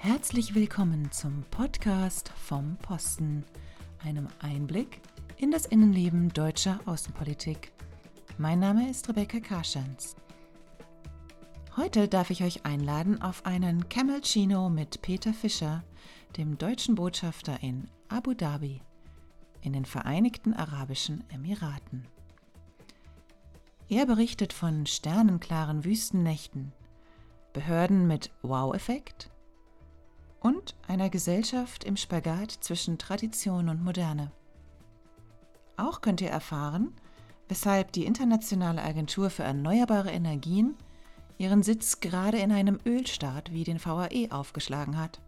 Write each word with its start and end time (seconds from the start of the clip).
Herzlich 0.00 0.54
willkommen 0.54 1.10
zum 1.10 1.42
Podcast 1.50 2.28
vom 2.28 2.76
Posten, 2.76 3.44
einem 4.04 4.28
Einblick 4.38 5.00
in 5.38 5.50
das 5.50 5.66
Innenleben 5.66 6.32
deutscher 6.32 6.78
Außenpolitik. 6.86 7.72
Mein 8.38 8.60
Name 8.60 8.88
ist 8.88 9.08
Rebecca 9.08 9.40
Karschanz. 9.40 10.14
Heute 11.76 12.06
darf 12.06 12.30
ich 12.30 12.44
euch 12.44 12.64
einladen 12.64 13.20
auf 13.20 13.44
einen 13.44 13.88
Camel 13.88 14.20
Chino 14.22 14.70
mit 14.70 15.02
Peter 15.02 15.34
Fischer, 15.34 15.82
dem 16.36 16.58
deutschen 16.58 16.94
Botschafter 16.94 17.60
in 17.60 17.88
Abu 18.08 18.34
Dhabi, 18.34 18.80
in 19.62 19.72
den 19.72 19.84
Vereinigten 19.84 20.54
Arabischen 20.54 21.24
Emiraten. 21.28 22.06
Er 23.88 24.06
berichtet 24.06 24.52
von 24.52 24.86
sternenklaren 24.86 25.84
Wüstennächten, 25.84 26.72
Behörden 27.52 28.06
mit 28.06 28.30
Wow-Effekt 28.42 29.32
einer 30.88 31.10
Gesellschaft 31.10 31.84
im 31.84 31.96
Spagat 31.96 32.50
zwischen 32.50 32.98
Tradition 32.98 33.68
und 33.68 33.84
Moderne. 33.84 34.32
Auch 35.76 36.00
könnt 36.00 36.20
ihr 36.20 36.30
erfahren, 36.30 36.92
weshalb 37.48 37.92
die 37.92 38.04
Internationale 38.04 38.82
Agentur 38.82 39.30
für 39.30 39.44
Erneuerbare 39.44 40.10
Energien 40.10 40.74
ihren 41.38 41.62
Sitz 41.62 42.00
gerade 42.00 42.38
in 42.38 42.50
einem 42.50 42.80
Ölstaat 42.84 43.52
wie 43.52 43.64
den 43.64 43.84
VAE 43.84 44.28
aufgeschlagen 44.30 44.98
hat. 44.98 45.20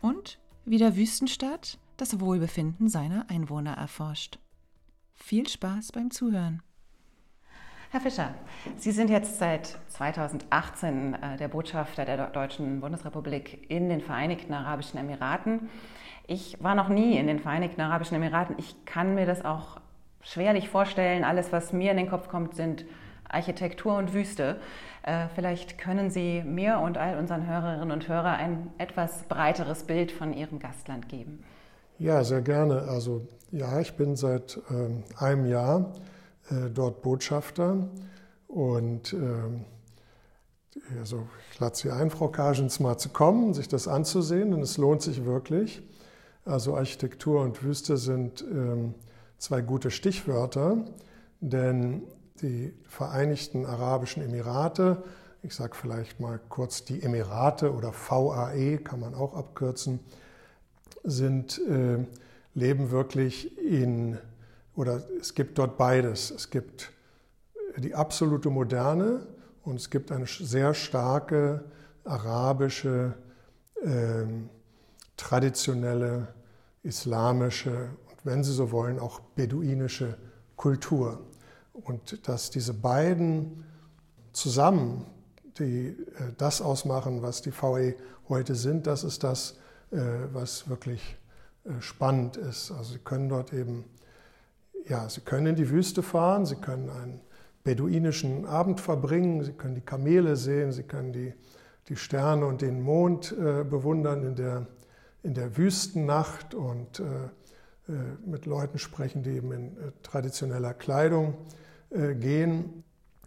Und 0.00 0.40
wie 0.64 0.78
der 0.78 0.96
Wüstenstaat 0.96 1.78
das 1.96 2.18
Wohlbefinden 2.20 2.88
seiner 2.88 3.30
Einwohner 3.30 3.74
erforscht. 3.74 4.38
Viel 5.14 5.48
Spaß 5.48 5.92
beim 5.92 6.10
Zuhören. 6.10 6.62
Herr 7.94 8.00
Fischer, 8.00 8.34
Sie 8.76 8.90
sind 8.90 9.08
jetzt 9.08 9.38
seit 9.38 9.78
2018 9.90 11.14
äh, 11.14 11.36
der 11.36 11.46
Botschafter 11.46 12.04
der 12.04 12.26
Deutschen 12.26 12.80
Bundesrepublik 12.80 13.70
in 13.70 13.88
den 13.88 14.00
Vereinigten 14.00 14.52
Arabischen 14.52 14.98
Emiraten. 14.98 15.70
Ich 16.26 16.60
war 16.60 16.74
noch 16.74 16.88
nie 16.88 17.16
in 17.16 17.28
den 17.28 17.38
Vereinigten 17.38 17.80
Arabischen 17.80 18.16
Emiraten. 18.16 18.56
Ich 18.58 18.84
kann 18.84 19.14
mir 19.14 19.26
das 19.26 19.44
auch 19.44 19.80
schwerlich 20.22 20.68
vorstellen. 20.68 21.22
Alles, 21.22 21.52
was 21.52 21.72
mir 21.72 21.92
in 21.92 21.96
den 21.96 22.10
Kopf 22.10 22.26
kommt, 22.26 22.56
sind 22.56 22.84
Architektur 23.28 23.96
und 23.96 24.12
Wüste. 24.12 24.56
Äh, 25.04 25.28
vielleicht 25.32 25.78
können 25.78 26.10
Sie 26.10 26.42
mir 26.42 26.80
und 26.80 26.98
all 26.98 27.16
unseren 27.16 27.46
Hörerinnen 27.46 27.92
und 27.92 28.08
Hörern 28.08 28.34
ein 28.34 28.72
etwas 28.76 29.22
breiteres 29.28 29.84
Bild 29.84 30.10
von 30.10 30.32
Ihrem 30.32 30.58
Gastland 30.58 31.08
geben. 31.08 31.44
Ja, 32.00 32.24
sehr 32.24 32.42
gerne. 32.42 32.88
Also 32.88 33.28
ja, 33.52 33.78
ich 33.78 33.94
bin 33.94 34.16
seit 34.16 34.58
ähm, 34.68 35.04
einem 35.16 35.46
Jahr 35.46 35.92
äh, 36.50 36.70
dort 36.70 37.02
Botschafter 37.02 37.88
und 38.48 39.12
ähm, 39.12 39.64
also 40.98 41.26
ich 41.52 41.60
lade 41.60 41.76
Sie 41.76 41.90
ein, 41.90 42.10
Frau 42.10 42.28
Kagens, 42.28 42.80
mal 42.80 42.98
zu 42.98 43.08
kommen, 43.08 43.54
sich 43.54 43.68
das 43.68 43.88
anzusehen, 43.88 44.50
denn 44.50 44.60
es 44.60 44.76
lohnt 44.76 45.02
sich 45.02 45.24
wirklich. 45.24 45.82
Also 46.44 46.76
Architektur 46.76 47.42
und 47.42 47.62
Wüste 47.62 47.96
sind 47.96 48.42
ähm, 48.42 48.94
zwei 49.38 49.62
gute 49.62 49.90
Stichwörter, 49.90 50.84
denn 51.40 52.02
die 52.42 52.74
Vereinigten 52.88 53.64
Arabischen 53.64 54.22
Emirate, 54.22 55.02
ich 55.42 55.54
sage 55.54 55.74
vielleicht 55.74 56.20
mal 56.20 56.40
kurz 56.48 56.84
die 56.84 57.02
Emirate 57.02 57.72
oder 57.72 57.92
VAE, 57.92 58.78
kann 58.78 59.00
man 59.00 59.14
auch 59.14 59.34
abkürzen, 59.34 60.00
sind, 61.02 61.60
äh, 61.68 62.04
leben 62.54 62.90
wirklich 62.90 63.56
in, 63.58 64.18
oder 64.74 65.02
es 65.20 65.34
gibt 65.34 65.58
dort 65.58 65.76
beides. 65.78 66.30
Es 66.30 66.50
gibt 66.50 66.92
die 67.76 67.94
absolute 67.94 68.50
Moderne 68.50 69.26
und 69.62 69.76
es 69.76 69.90
gibt 69.90 70.12
eine 70.12 70.26
sehr 70.26 70.74
starke 70.74 71.64
arabische, 72.04 73.14
äh, 73.82 74.24
traditionelle, 75.16 76.28
islamische 76.82 77.88
und 78.10 78.16
wenn 78.24 78.44
Sie 78.44 78.52
so 78.52 78.70
wollen, 78.70 78.98
auch 78.98 79.20
beduinische 79.20 80.18
Kultur. 80.56 81.20
Und 81.72 82.28
dass 82.28 82.50
diese 82.50 82.74
beiden 82.74 83.64
zusammen 84.32 85.06
die, 85.58 85.88
äh, 85.88 85.94
das 86.36 86.60
ausmachen, 86.60 87.22
was 87.22 87.42
die 87.42 87.52
VE 87.52 87.94
heute 88.28 88.54
sind, 88.54 88.86
das 88.86 89.04
ist 89.04 89.24
das, 89.24 89.56
äh, 89.90 89.98
was 90.32 90.68
wirklich 90.68 91.16
äh, 91.64 91.80
spannend 91.80 92.36
ist. 92.36 92.70
Also 92.70 92.94
Sie 92.94 92.98
können 92.98 93.28
dort 93.28 93.52
eben, 93.52 93.84
ja, 94.86 95.08
Sie 95.08 95.20
können 95.20 95.46
in 95.46 95.56
die 95.56 95.70
Wüste 95.70 96.02
fahren, 96.02 96.46
Sie 96.46 96.56
können 96.56 96.90
einen 96.90 97.20
beduinischen 97.62 98.44
Abend 98.46 98.80
verbringen, 98.80 99.42
Sie 99.42 99.52
können 99.52 99.74
die 99.74 99.80
Kamele 99.80 100.36
sehen, 100.36 100.72
Sie 100.72 100.82
können 100.82 101.12
die, 101.12 101.32
die 101.88 101.96
Sterne 101.96 102.46
und 102.46 102.62
den 102.62 102.82
Mond 102.82 103.34
bewundern 103.38 104.22
in 104.22 104.34
der, 104.36 104.66
in 105.22 105.34
der 105.34 105.56
Wüstennacht 105.56 106.54
und 106.54 107.02
mit 108.24 108.46
Leuten 108.46 108.78
sprechen, 108.78 109.22
die 109.22 109.30
eben 109.30 109.52
in 109.52 109.76
traditioneller 110.02 110.72
Kleidung 110.72 111.34
äh, 111.94 112.14
gehen. 112.14 112.82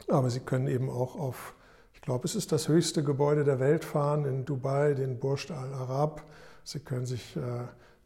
Aber 0.10 0.30
Sie 0.30 0.42
können 0.42 0.68
eben 0.68 0.90
auch 0.90 1.18
auf, 1.18 1.56
ich 1.94 2.02
glaube, 2.02 2.26
es 2.26 2.36
ist 2.36 2.52
das 2.52 2.68
höchste 2.68 3.04
Gebäude 3.04 3.44
der 3.44 3.60
Welt 3.60 3.86
fahren 3.86 4.26
in 4.26 4.46
Dubai, 4.46 4.94
den 4.94 5.20
Burj 5.20 5.52
Al 5.52 5.74
Arab. 5.74 6.24
Sie 6.64 6.80
können 6.80 7.06
sich 7.06 7.36
äh, 7.36 7.40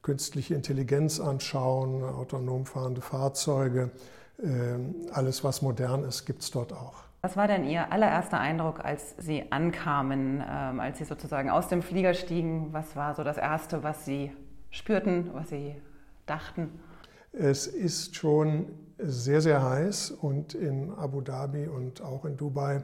künstliche 0.02 0.56
Intelligenz 0.56 1.20
anschauen, 1.20 2.04
autonom 2.04 2.66
fahrende 2.66 3.02
Fahrzeuge. 3.02 3.92
Äh, 4.40 4.48
alles, 5.12 5.44
was 5.44 5.62
modern 5.62 6.04
ist, 6.04 6.26
gibt 6.26 6.42
es 6.42 6.52
dort 6.52 6.74
auch. 6.74 7.04
Was 7.24 7.38
war 7.38 7.48
denn 7.48 7.66
Ihr 7.66 7.92
allererster 7.92 8.40
Eindruck, 8.40 8.84
als 8.84 9.16
Sie 9.20 9.52
ankamen, 9.52 10.44
ähm, 10.48 10.80
als 10.80 10.98
Sie 10.98 11.04
sozusagen 11.04 11.52
aus 11.52 11.68
dem 11.68 11.84
Flieger 11.84 12.16
stiegen? 12.16 12.74
Was 12.74 12.96
war 12.96 13.14
so 13.14 13.24
das 13.24 13.38
Erste, 13.38 13.84
was 13.84 14.06
Sie 14.06 14.32
spürten, 14.72 15.30
was 15.34 15.50
Sie 15.50 15.76
dachten? 16.26 16.80
Es 17.32 17.68
ist 17.68 18.16
schon 18.16 18.66
sehr, 18.98 19.42
sehr 19.42 19.64
heiß 19.64 20.12
und 20.12 20.56
in 20.56 20.92
Abu 20.96 21.22
Dhabi 21.22 21.68
und 21.68 22.02
auch 22.02 22.26
in 22.26 22.38
Dubai 22.38 22.84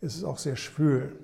ist 0.00 0.16
es 0.16 0.24
auch 0.24 0.38
sehr 0.38 0.56
schwül. 0.56 1.18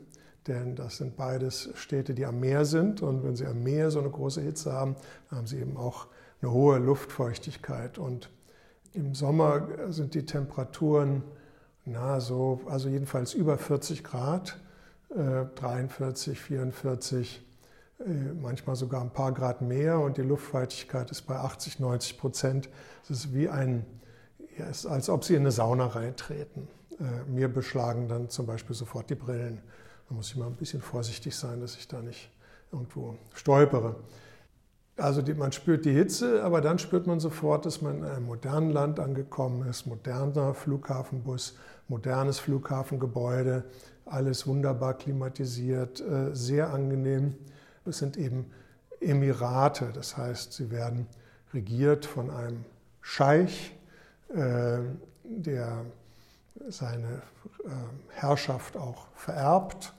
Denn 0.46 0.76
das 0.76 0.98
sind 0.98 1.16
beides 1.16 1.70
Städte, 1.74 2.14
die 2.14 2.26
am 2.26 2.40
Meer 2.40 2.64
sind. 2.64 3.02
Und 3.02 3.24
wenn 3.24 3.36
sie 3.36 3.46
am 3.46 3.62
Meer 3.62 3.90
so 3.90 4.00
eine 4.00 4.10
große 4.10 4.40
Hitze 4.40 4.72
haben, 4.72 4.96
dann 5.28 5.38
haben 5.38 5.46
sie 5.46 5.58
eben 5.58 5.76
auch 5.76 6.06
eine 6.42 6.52
hohe 6.52 6.78
Luftfeuchtigkeit. 6.78 7.98
Und 7.98 8.30
im 8.92 9.14
Sommer 9.14 9.68
sind 9.88 10.14
die 10.14 10.26
Temperaturen, 10.26 11.22
na 11.84 12.20
so, 12.20 12.60
also 12.66 12.88
jedenfalls 12.88 13.34
über 13.34 13.58
40 13.58 14.04
Grad, 14.04 14.58
äh, 15.10 15.46
43, 15.54 16.38
44, 16.38 17.44
äh, 18.00 18.04
manchmal 18.40 18.76
sogar 18.76 19.00
ein 19.00 19.10
paar 19.10 19.32
Grad 19.32 19.62
mehr. 19.62 20.00
Und 20.00 20.18
die 20.18 20.22
Luftfeuchtigkeit 20.22 21.10
ist 21.10 21.22
bei 21.22 21.36
80, 21.36 21.80
90 21.80 22.18
Prozent. 22.18 22.68
Es 23.02 23.10
ist 23.10 23.34
wie 23.34 23.48
ein 23.48 23.86
ja, 24.58 24.66
ist, 24.66 24.86
als 24.86 25.08
ob 25.08 25.24
sie 25.24 25.34
in 25.34 25.40
eine 25.40 25.50
Sauna 25.50 25.86
reintreten. 25.86 26.68
Äh, 27.00 27.28
mir 27.28 27.48
beschlagen 27.48 28.08
dann 28.08 28.30
zum 28.30 28.46
Beispiel 28.46 28.76
sofort 28.76 29.10
die 29.10 29.14
Brillen. 29.14 29.60
Da 30.08 30.14
muss 30.14 30.28
ich 30.28 30.36
mal 30.36 30.46
ein 30.46 30.56
bisschen 30.56 30.80
vorsichtig 30.80 31.34
sein, 31.34 31.60
dass 31.60 31.76
ich 31.76 31.88
da 31.88 32.00
nicht 32.02 32.30
irgendwo 32.72 33.16
stolpere. 33.34 33.96
Also 34.96 35.22
die, 35.22 35.34
man 35.34 35.50
spürt 35.50 35.84
die 35.84 35.92
Hitze, 35.92 36.44
aber 36.44 36.60
dann 36.60 36.78
spürt 36.78 37.06
man 37.06 37.18
sofort, 37.18 37.66
dass 37.66 37.82
man 37.82 37.98
in 37.98 38.04
einem 38.04 38.26
modernen 38.26 38.70
Land 38.70 39.00
angekommen 39.00 39.68
ist. 39.68 39.86
Moderner 39.86 40.54
Flughafenbus, 40.54 41.56
modernes 41.88 42.38
Flughafengebäude, 42.38 43.64
alles 44.06 44.46
wunderbar 44.46 44.94
klimatisiert, 44.94 46.00
äh, 46.00 46.34
sehr 46.34 46.72
angenehm. 46.72 47.34
Es 47.84 47.98
sind 47.98 48.16
eben 48.16 48.50
Emirate, 49.00 49.90
das 49.92 50.16
heißt, 50.16 50.52
sie 50.52 50.70
werden 50.70 51.06
regiert 51.52 52.06
von 52.06 52.30
einem 52.30 52.64
Scheich, 53.00 53.76
äh, 54.28 54.78
der 55.24 55.84
seine 56.68 57.22
äh, 57.64 57.70
Herrschaft 58.10 58.76
auch 58.76 59.06
vererbt 59.14 59.92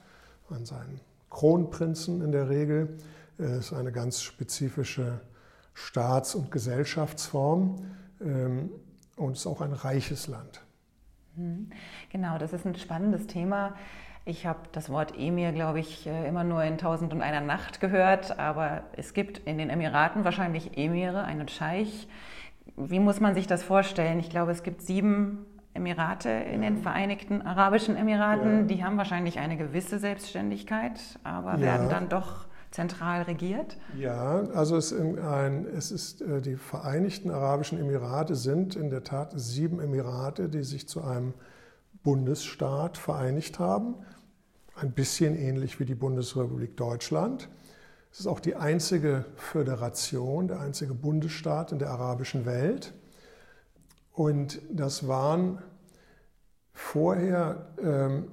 an 0.50 0.64
seinen 0.64 1.00
Kronprinzen 1.30 2.22
in 2.22 2.32
der 2.32 2.48
Regel. 2.48 2.96
Es 3.38 3.66
ist 3.66 3.72
eine 3.72 3.92
ganz 3.92 4.22
spezifische 4.22 5.20
Staats- 5.74 6.34
und 6.34 6.50
Gesellschaftsform 6.50 7.76
ähm, 8.20 8.70
und 9.16 9.32
ist 9.32 9.46
auch 9.46 9.60
ein 9.60 9.72
reiches 9.72 10.28
Land. 10.28 10.62
Mhm. 11.34 11.70
Genau, 12.10 12.38
das 12.38 12.52
ist 12.52 12.64
ein 12.64 12.74
spannendes 12.76 13.26
Thema. 13.26 13.74
Ich 14.24 14.46
habe 14.46 14.60
das 14.72 14.88
Wort 14.88 15.16
Emir, 15.16 15.52
glaube 15.52 15.80
ich, 15.80 16.06
äh, 16.06 16.26
immer 16.26 16.44
nur 16.44 16.64
in 16.64 16.78
Tausend 16.78 17.12
und 17.12 17.20
einer 17.20 17.42
Nacht 17.42 17.80
gehört, 17.80 18.38
aber 18.38 18.84
es 18.96 19.12
gibt 19.12 19.38
in 19.38 19.58
den 19.58 19.70
Emiraten 19.70 20.24
wahrscheinlich 20.24 20.76
Emire, 20.78 21.24
einen 21.24 21.48
Scheich, 21.48 22.08
wie 22.76 22.98
muss 22.98 23.20
man 23.20 23.34
sich 23.34 23.46
das 23.46 23.62
vorstellen? 23.62 24.18
Ich 24.18 24.28
glaube, 24.30 24.52
es 24.52 24.62
gibt 24.62 24.82
sieben 24.82 25.46
Emirate 25.76 26.28
in 26.28 26.62
den 26.62 26.78
Vereinigten 26.78 27.42
Arabischen 27.42 27.96
Emiraten. 27.96 28.60
Ja. 28.60 28.62
Die 28.64 28.84
haben 28.84 28.96
wahrscheinlich 28.96 29.38
eine 29.38 29.56
gewisse 29.56 29.98
Selbstständigkeit, 29.98 31.00
aber 31.22 31.52
ja. 31.52 31.60
werden 31.60 31.88
dann 31.88 32.08
doch 32.08 32.46
zentral 32.70 33.22
regiert? 33.22 33.76
Ja, 33.96 34.42
also 34.54 34.76
es, 34.76 34.92
ein, 34.92 35.66
es 35.66 35.90
ist, 35.90 36.20
äh, 36.20 36.40
die 36.40 36.56
Vereinigten 36.56 37.30
Arabischen 37.30 37.78
Emirate 37.78 38.34
sind 38.34 38.76
in 38.76 38.90
der 38.90 39.02
Tat 39.04 39.32
sieben 39.34 39.80
Emirate, 39.80 40.48
die 40.48 40.62
sich 40.62 40.88
zu 40.88 41.02
einem 41.02 41.34
Bundesstaat 42.02 42.98
vereinigt 42.98 43.58
haben. 43.58 43.94
ein 44.78 44.92
bisschen 44.92 45.34
ähnlich 45.34 45.80
wie 45.80 45.86
die 45.86 45.94
Bundesrepublik 45.94 46.76
Deutschland. 46.76 47.48
Es 48.12 48.20
ist 48.20 48.26
auch 48.26 48.40
die 48.40 48.56
einzige 48.56 49.24
Föderation, 49.36 50.48
der 50.48 50.60
einzige 50.60 50.92
Bundesstaat 50.92 51.72
in 51.72 51.78
der 51.78 51.90
arabischen 51.90 52.44
Welt. 52.44 52.92
Und 54.16 54.62
das 54.70 55.06
waren 55.06 55.58
vorher, 56.72 57.66
ähm, 57.78 58.28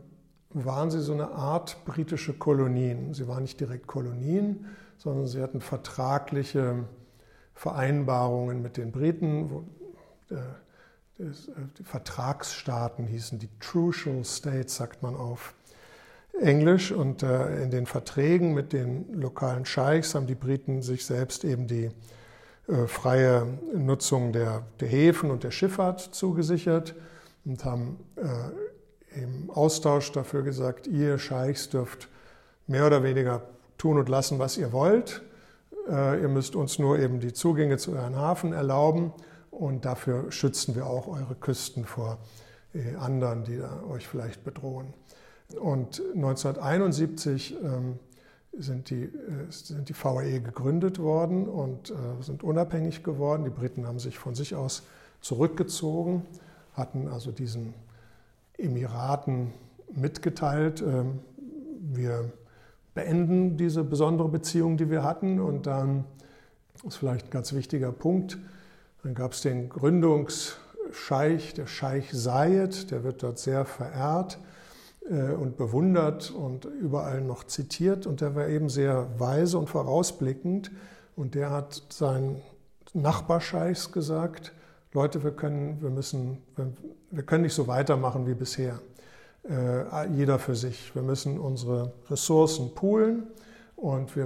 waren 0.51 0.89
sie 0.89 1.01
so 1.01 1.12
eine 1.12 1.31
Art 1.31 1.83
britische 1.83 2.33
Kolonien. 2.33 3.13
Sie 3.13 3.27
waren 3.27 3.41
nicht 3.41 3.59
direkt 3.59 3.85
Kolonien, 3.85 4.65
sondern 4.97 5.27
sie 5.27 5.41
hatten 5.41 5.59
vertragliche 5.59 6.85
Vereinbarungen 7.53 8.62
mit 8.62 8.77
den 8.77 8.94
Briten. 8.94 9.50
Wo, 9.51 9.63
äh, 10.33 11.25
die 11.77 11.83
Vertragsstaaten 11.83 13.06
hießen 13.06 13.39
die 13.39 13.50
Trucial 13.59 14.24
States, 14.24 14.77
sagt 14.77 15.03
man 15.03 15.18
auf 15.18 15.53
Englisch. 16.39 16.94
Und 16.94 17.24
äh, 17.24 17.62
in 17.62 17.71
den 17.71 17.88
Verträgen 17.88 18.53
mit 18.53 18.71
den 18.71 19.13
lokalen 19.13 19.65
Scheichs 19.65 20.15
haben 20.15 20.27
die 20.27 20.36
Briten 20.36 20.81
sich 20.81 21.06
selbst 21.06 21.44
eben 21.44 21.68
die 21.68 21.88
äh, 21.88 21.91
freie 22.88 23.45
Nutzung 23.74 24.31
der, 24.31 24.63
der 24.80 24.88
Häfen 24.88 25.31
und 25.31 25.44
der 25.44 25.51
Schifffahrt 25.51 26.00
zugesichert 26.00 26.95
und 27.45 27.65
haben 27.65 28.00
äh, 28.15 29.21
im 29.21 29.50
Austausch 29.50 30.12
dafür 30.12 30.44
gesagt, 30.44 30.88
ihr 30.88 31.18
Scheichs 31.18 31.69
dürft 31.69 32.10
mehr 32.68 32.88
oder 32.88 33.04
weniger 33.04 33.44
tun 33.77 33.98
und 33.98 34.10
lassen, 34.10 34.39
was 34.39 34.57
ihr 34.57 34.71
wollt. 34.71 35.21
Äh, 35.89 36.21
ihr 36.21 36.30
müsst 36.30 36.56
uns 36.56 36.80
nur 36.80 37.00
eben 37.00 37.19
die 37.19 37.33
Zugänge 37.33 37.77
zu 37.77 37.92
euren 37.92 38.15
Hafen 38.15 38.54
erlauben 38.54 39.13
und 39.51 39.86
dafür 39.86 40.31
schützen 40.31 40.75
wir 40.75 40.88
auch 40.88 41.07
eure 41.07 41.36
Küsten 41.36 41.86
vor 41.86 42.18
äh, 42.74 42.95
anderen, 42.95 43.44
die 43.44 43.62
euch 43.89 44.07
vielleicht 44.07 44.44
bedrohen. 44.44 44.94
Und 45.60 46.01
1971 46.15 47.57
ähm, 47.62 48.00
sind 48.57 48.89
die, 48.89 49.03
äh, 49.03 49.09
sind 49.50 49.89
die 49.89 49.95
VAE 49.95 50.39
gegründet 50.39 51.00
worden 51.00 51.47
und 51.47 51.89
äh, 51.91 51.94
sind 52.21 52.44
unabhängig 52.44 53.03
geworden. 53.03 53.44
Die 53.44 53.50
Briten 53.50 53.88
haben 53.88 54.00
sich 54.00 54.17
von 54.17 54.35
sich 54.35 54.55
aus 54.55 54.83
zurückgezogen, 55.21 56.25
hatten 56.73 57.07
also 57.07 57.31
diesen 57.31 57.73
Emiraten 58.57 59.53
mitgeteilt, 59.95 60.81
ähm, 60.81 61.19
wir 61.79 62.31
beenden 62.94 63.57
diese 63.57 63.83
besondere 63.83 64.29
Beziehung, 64.29 64.77
die 64.77 64.89
wir 64.89 65.03
hatten. 65.03 65.39
Und 65.39 65.67
dann 65.67 66.05
ist 66.85 66.97
vielleicht 66.97 67.27
ein 67.27 67.31
ganz 67.31 67.53
wichtiger 67.53 67.91
Punkt, 67.91 68.38
dann 69.03 69.15
gab 69.15 69.33
es 69.33 69.41
den 69.41 69.69
Gründungsscheich, 69.69 71.53
der 71.53 71.67
Scheich 71.67 72.11
Zayed, 72.13 72.91
der 72.91 73.03
wird 73.03 73.23
dort 73.23 73.39
sehr 73.39 73.65
verehrt 73.65 74.39
und 75.09 75.57
bewundert 75.57 76.31
und 76.31 76.63
überall 76.63 77.21
noch 77.21 77.44
zitiert. 77.44 78.07
Und 78.07 78.21
der 78.21 78.35
war 78.35 78.47
eben 78.47 78.69
sehr 78.69 79.07
weise 79.19 79.57
und 79.57 79.69
vorausblickend. 79.69 80.71
Und 81.17 81.35
der 81.35 81.50
hat 81.51 81.83
seinen 81.89 82.41
Nachbarscheichs 82.94 83.91
gesagt, 83.91 84.53
Leute, 84.94 85.23
wir 85.23 85.31
können, 85.31 85.81
wir 85.81 85.89
müssen, 85.89 86.38
wir 87.11 87.23
können 87.23 87.44
nicht 87.44 87.53
so 87.53 87.67
weitermachen 87.67 88.27
wie 88.27 88.35
bisher. 88.35 88.79
Äh, 89.50 90.07
jeder 90.13 90.39
für 90.39 90.55
sich. 90.55 90.95
Wir 90.95 91.01
müssen 91.01 91.38
unsere 91.38 91.91
Ressourcen 92.09 92.73
poolen 92.75 93.27
und 93.75 94.15
wir 94.15 94.25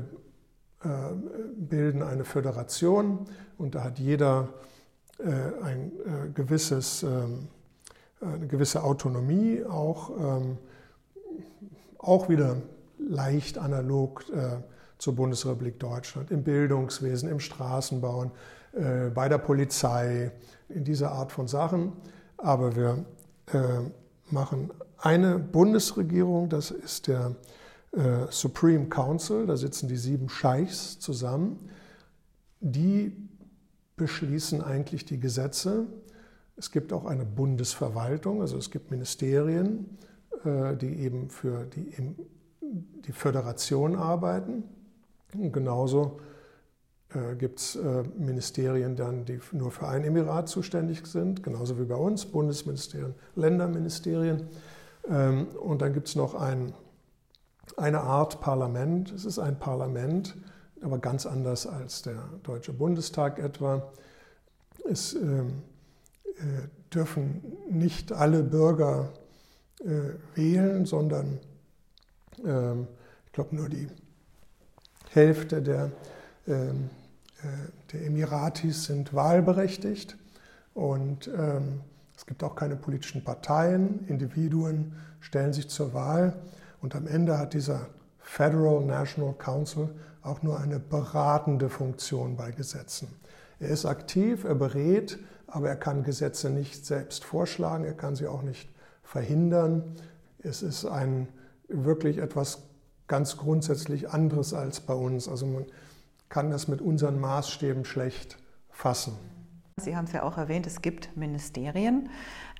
äh, 0.83 0.88
bilden 1.56 2.03
eine 2.03 2.24
Föderation 2.24 3.25
und 3.57 3.74
da 3.74 3.83
hat 3.83 3.97
jeder 3.97 4.50
äh, 5.18 5.63
ein 5.63 5.91
gewisses, 6.35 7.01
ähm, 7.01 7.47
eine 8.21 8.47
gewisse 8.47 8.83
Autonomie, 8.83 9.63
auch, 9.63 10.09
ähm, 10.17 10.57
auch 11.97 12.29
wieder 12.29 12.57
leicht 12.97 13.57
analog 13.57 14.25
zur 14.97 15.15
Bundesrepublik 15.15 15.79
Deutschland, 15.79 16.31
im 16.31 16.43
Bildungswesen, 16.43 17.29
im 17.29 17.39
Straßenbauen, 17.39 18.31
bei 18.73 19.29
der 19.29 19.37
Polizei, 19.37 20.31
in 20.67 20.83
dieser 20.83 21.11
Art 21.11 21.31
von 21.31 21.47
Sachen. 21.47 21.93
Aber 22.37 22.75
wir 22.75 23.05
machen 24.31 24.71
eine 24.97 25.37
Bundesregierung, 25.37 26.49
das 26.49 26.71
ist 26.71 27.07
der 27.07 27.35
äh, 27.91 28.27
Supreme 28.29 28.87
Council, 28.87 29.45
da 29.45 29.57
sitzen 29.57 29.87
die 29.87 29.97
sieben 29.97 30.29
Scheichs 30.29 30.99
zusammen, 30.99 31.69
die 32.59 33.15
beschließen 33.95 34.63
eigentlich 34.63 35.05
die 35.05 35.19
Gesetze. 35.19 35.85
Es 36.57 36.71
gibt 36.71 36.92
auch 36.92 37.06
eine 37.06 37.24
Bundesverwaltung, 37.24 38.42
also 38.42 38.57
es 38.57 38.71
gibt 38.71 38.89
Ministerien, 38.89 39.98
äh, 40.44 40.75
die 40.75 41.00
eben 41.01 41.30
für 41.30 41.65
die, 41.65 41.94
die 42.62 43.12
Föderation 43.12 43.95
arbeiten. 43.95 44.63
Und 45.36 45.51
genauso 45.51 46.19
äh, 47.13 47.36
gibt 47.36 47.59
es 47.59 47.75
äh, 47.75 48.04
Ministerien 48.18 48.95
dann, 48.95 49.24
die 49.24 49.39
nur 49.51 49.71
für 49.71 49.88
ein 49.88 50.04
Emirat 50.04 50.50
zuständig 50.50 51.06
sind, 51.06 51.44
genauso 51.44 51.80
wie 51.80 51.86
bei 51.86 51.95
uns, 51.95 52.25
Bundesministerien, 52.25 53.13
Länderministerien. 53.36 54.48
Ähm, 55.07 55.48
und 55.62 55.81
dann 55.81 55.94
gibt 55.94 56.07
es 56.07 56.15
noch 56.15 56.33
ein, 56.33 56.74
eine 57.77 58.01
Art 58.01 58.42
Parlament. 58.42 59.12
Es 59.12 59.25
ist 59.25 59.38
ein 59.38 59.60
Parlament, 59.60 60.36
aber 60.81 60.98
ganz 60.98 61.25
anders 61.25 61.68
als 61.68 62.01
der 62.01 62.24
Deutsche 62.44 62.74
Bundestag 62.74 63.38
etwa. 63.39 63.92
Es 64.89 65.13
ähm, 65.13 65.21
äh, 65.21 65.76
dürfen 66.94 67.42
nicht 67.69 68.12
alle 68.12 68.44
Bürger 68.44 69.10
äh, 69.80 70.13
wählen, 70.36 70.86
sondern 70.86 71.39
ähm, 72.44 72.88
ich 73.25 73.31
glaube 73.31 73.56
nur 73.56 73.69
die 73.69 73.88
Hälfte 75.12 75.62
der, 75.62 75.92
ähm, 76.48 76.89
äh, 77.44 77.92
der 77.92 78.06
Emiratis 78.06 78.86
sind 78.86 79.13
wahlberechtigt. 79.13 80.18
Und 80.74 81.28
ähm, 81.28 81.81
es 82.16 82.25
gibt 82.25 82.44
auch 82.44 82.56
keine 82.56 82.75
politischen 82.75 83.24
Parteien, 83.24 84.06
Individuen 84.07 84.94
stellen 85.19 85.54
sich 85.54 85.69
zur 85.69 85.94
Wahl 85.94 86.34
und 86.81 86.95
am 86.95 87.07
Ende 87.07 87.38
hat 87.38 87.54
dieser 87.54 87.88
Federal 88.19 88.84
National 88.84 89.34
Council 89.34 89.89
auch 90.22 90.42
nur 90.42 90.60
eine 90.60 90.80
beratende 90.80 91.69
Funktion 91.69 92.36
bei 92.36 92.51
Gesetzen. 92.51 93.07
Er 93.60 93.69
ist 93.69 93.86
aktiv, 93.86 94.44
er 94.44 94.56
berät, 94.56 95.18
aber 95.47 95.69
er 95.69 95.75
kann 95.75 96.03
Gesetze 96.03 96.49
nicht 96.49 96.85
selbst 96.85 97.23
vorschlagen, 97.23 97.85
er 97.85 97.94
kann 97.94 98.15
sie 98.15 98.27
auch 98.27 98.44
nicht 98.44 98.69
verhindern. 99.03 99.95
Es 100.39 100.62
ist 100.62 100.86
ein 100.86 101.27
wirklich 101.67 102.17
etwas 102.19 102.63
ganz 103.07 103.38
grundsätzlich 103.38 104.10
anderes 104.10 104.53
als 104.53 104.81
bei 104.81 104.93
uns. 104.93 105.27
Also 105.27 105.45
man 105.45 105.65
kann 106.29 106.51
das 106.51 106.67
mit 106.67 106.81
unseren 106.81 107.19
Maßstäben 107.19 107.86
schlecht 107.86 108.38
fassen. 108.69 109.17
Sie 109.77 109.95
haben 109.95 110.05
es 110.05 110.12
ja 110.12 110.24
auch 110.24 110.38
erwähnt, 110.38 110.67
es 110.67 110.81
gibt 110.81 111.15
Ministerien. 111.15 112.10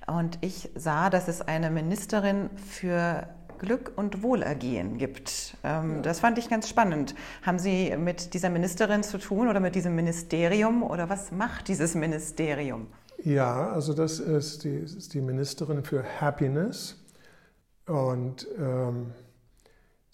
Und 0.06 0.38
ich 0.40 0.70
sah, 0.74 1.10
dass 1.10 1.28
es 1.28 1.42
eine 1.42 1.70
Ministerin 1.70 2.48
für 2.56 3.28
Glück 3.58 3.92
und 3.96 4.22
Wohlergehen 4.22 4.98
gibt. 4.98 5.56
Ähm, 5.64 5.96
ja. 5.96 6.02
Das 6.02 6.20
fand 6.20 6.38
ich 6.38 6.48
ganz 6.48 6.68
spannend. 6.68 7.14
Haben 7.42 7.58
Sie 7.58 7.94
mit 7.96 8.34
dieser 8.34 8.50
Ministerin 8.50 9.02
zu 9.02 9.18
tun 9.18 9.48
oder 9.48 9.60
mit 9.60 9.74
diesem 9.74 9.94
Ministerium 9.94 10.82
oder 10.82 11.08
was 11.08 11.32
macht 11.32 11.68
dieses 11.68 11.94
Ministerium? 11.94 12.86
Ja, 13.24 13.70
also 13.70 13.94
das 13.94 14.20
ist 14.20 14.64
die, 14.64 14.76
ist 14.76 15.12
die 15.12 15.20
Ministerin 15.20 15.82
für 15.82 16.04
Happiness 16.20 16.96
und 17.86 18.46
ähm, 18.58 19.12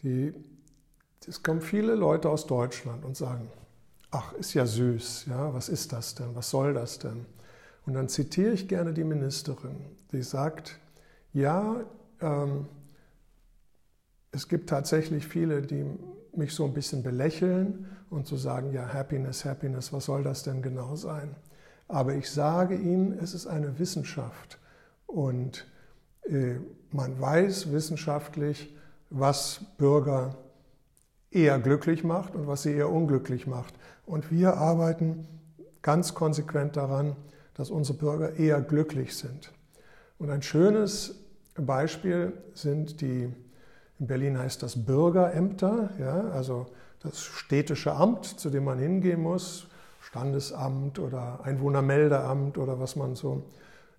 die, 0.02 0.32
es 1.26 1.42
kommen 1.42 1.60
viele 1.60 1.94
Leute 1.94 2.30
aus 2.30 2.46
Deutschland 2.46 3.04
und 3.04 3.16
sagen, 3.16 3.50
ach, 4.10 4.32
ist 4.34 4.54
ja 4.54 4.64
süß, 4.64 5.26
ja, 5.28 5.52
was 5.52 5.68
ist 5.68 5.92
das 5.92 6.14
denn, 6.14 6.34
was 6.34 6.50
soll 6.50 6.72
das 6.72 6.98
denn? 6.98 7.26
Und 7.84 7.94
dann 7.94 8.08
zitiere 8.08 8.52
ich 8.52 8.68
gerne 8.68 8.94
die 8.94 9.04
Ministerin, 9.04 9.76
die 10.12 10.22
sagt, 10.22 10.78
ja, 11.34 11.84
ähm, 12.20 12.66
es 14.34 14.48
gibt 14.48 14.68
tatsächlich 14.68 15.26
viele, 15.26 15.62
die 15.62 15.84
mich 16.34 16.54
so 16.54 16.64
ein 16.64 16.74
bisschen 16.74 17.02
belächeln 17.02 17.86
und 18.10 18.26
so 18.26 18.36
sagen, 18.36 18.72
ja, 18.72 18.92
Happiness, 18.92 19.44
Happiness, 19.44 19.92
was 19.92 20.06
soll 20.06 20.24
das 20.24 20.42
denn 20.42 20.62
genau 20.62 20.96
sein? 20.96 21.36
Aber 21.86 22.14
ich 22.14 22.30
sage 22.30 22.74
Ihnen, 22.74 23.16
es 23.18 23.34
ist 23.34 23.46
eine 23.46 23.78
Wissenschaft 23.78 24.58
und 25.06 25.66
äh, 26.24 26.56
man 26.90 27.20
weiß 27.20 27.72
wissenschaftlich, 27.72 28.74
was 29.10 29.60
Bürger 29.78 30.36
eher 31.30 31.58
glücklich 31.58 32.04
macht 32.04 32.34
und 32.34 32.46
was 32.46 32.62
sie 32.62 32.72
eher 32.72 32.90
unglücklich 32.90 33.46
macht. 33.46 33.74
Und 34.06 34.30
wir 34.30 34.56
arbeiten 34.56 35.26
ganz 35.82 36.14
konsequent 36.14 36.76
daran, 36.76 37.16
dass 37.54 37.70
unsere 37.70 37.98
Bürger 37.98 38.34
eher 38.36 38.60
glücklich 38.60 39.16
sind. 39.16 39.52
Und 40.18 40.30
ein 40.30 40.42
schönes 40.42 41.16
Beispiel 41.54 42.32
sind 42.54 43.00
die, 43.00 43.32
in 43.98 44.06
Berlin 44.06 44.38
heißt 44.38 44.62
das 44.62 44.84
Bürgerämter, 44.84 45.90
ja, 45.98 46.30
also 46.30 46.66
das 47.00 47.20
städtische 47.20 47.92
Amt, 47.92 48.24
zu 48.24 48.50
dem 48.50 48.64
man 48.64 48.78
hingehen 48.78 49.22
muss, 49.22 49.68
Standesamt 50.00 50.98
oder 50.98 51.40
Einwohnermeldeamt 51.44 52.58
oder 52.58 52.80
was 52.80 52.96
man 52.96 53.14
so 53.14 53.44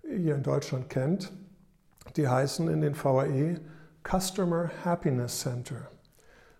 hier 0.02 0.34
in 0.34 0.42
Deutschland 0.42 0.88
kennt. 0.88 1.32
Die 2.16 2.28
heißen 2.28 2.68
in 2.68 2.80
den 2.80 2.94
VAE 2.94 3.60
Customer 4.02 4.70
Happiness 4.84 5.40
Center. 5.40 5.88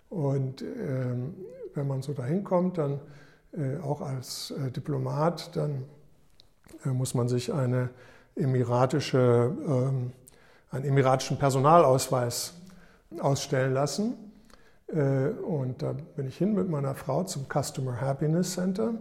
Und 0.08 0.62
ähm, 0.62 1.34
wenn 1.74 1.86
man 1.86 2.02
so 2.02 2.12
dahin 2.12 2.42
kommt, 2.42 2.78
dann 2.78 3.00
äh, 3.52 3.78
auch 3.78 4.00
als 4.00 4.50
äh, 4.50 4.70
Diplomat, 4.70 5.54
dann 5.56 5.84
äh, 6.84 6.88
muss 6.88 7.14
man 7.14 7.28
sich 7.28 7.52
eine 7.52 7.90
emiratische, 8.34 9.52
ähm, 9.66 10.12
einen 10.70 10.84
emiratischen 10.84 11.38
Personalausweis 11.38 12.54
ausstellen 13.18 13.72
lassen. 13.72 14.14
Äh, 14.88 15.28
und 15.28 15.82
da 15.82 15.92
bin 15.92 16.26
ich 16.26 16.36
hin 16.36 16.54
mit 16.54 16.68
meiner 16.68 16.94
Frau 16.94 17.24
zum 17.24 17.46
Customer 17.48 18.00
Happiness 18.00 18.54
Center. 18.54 18.94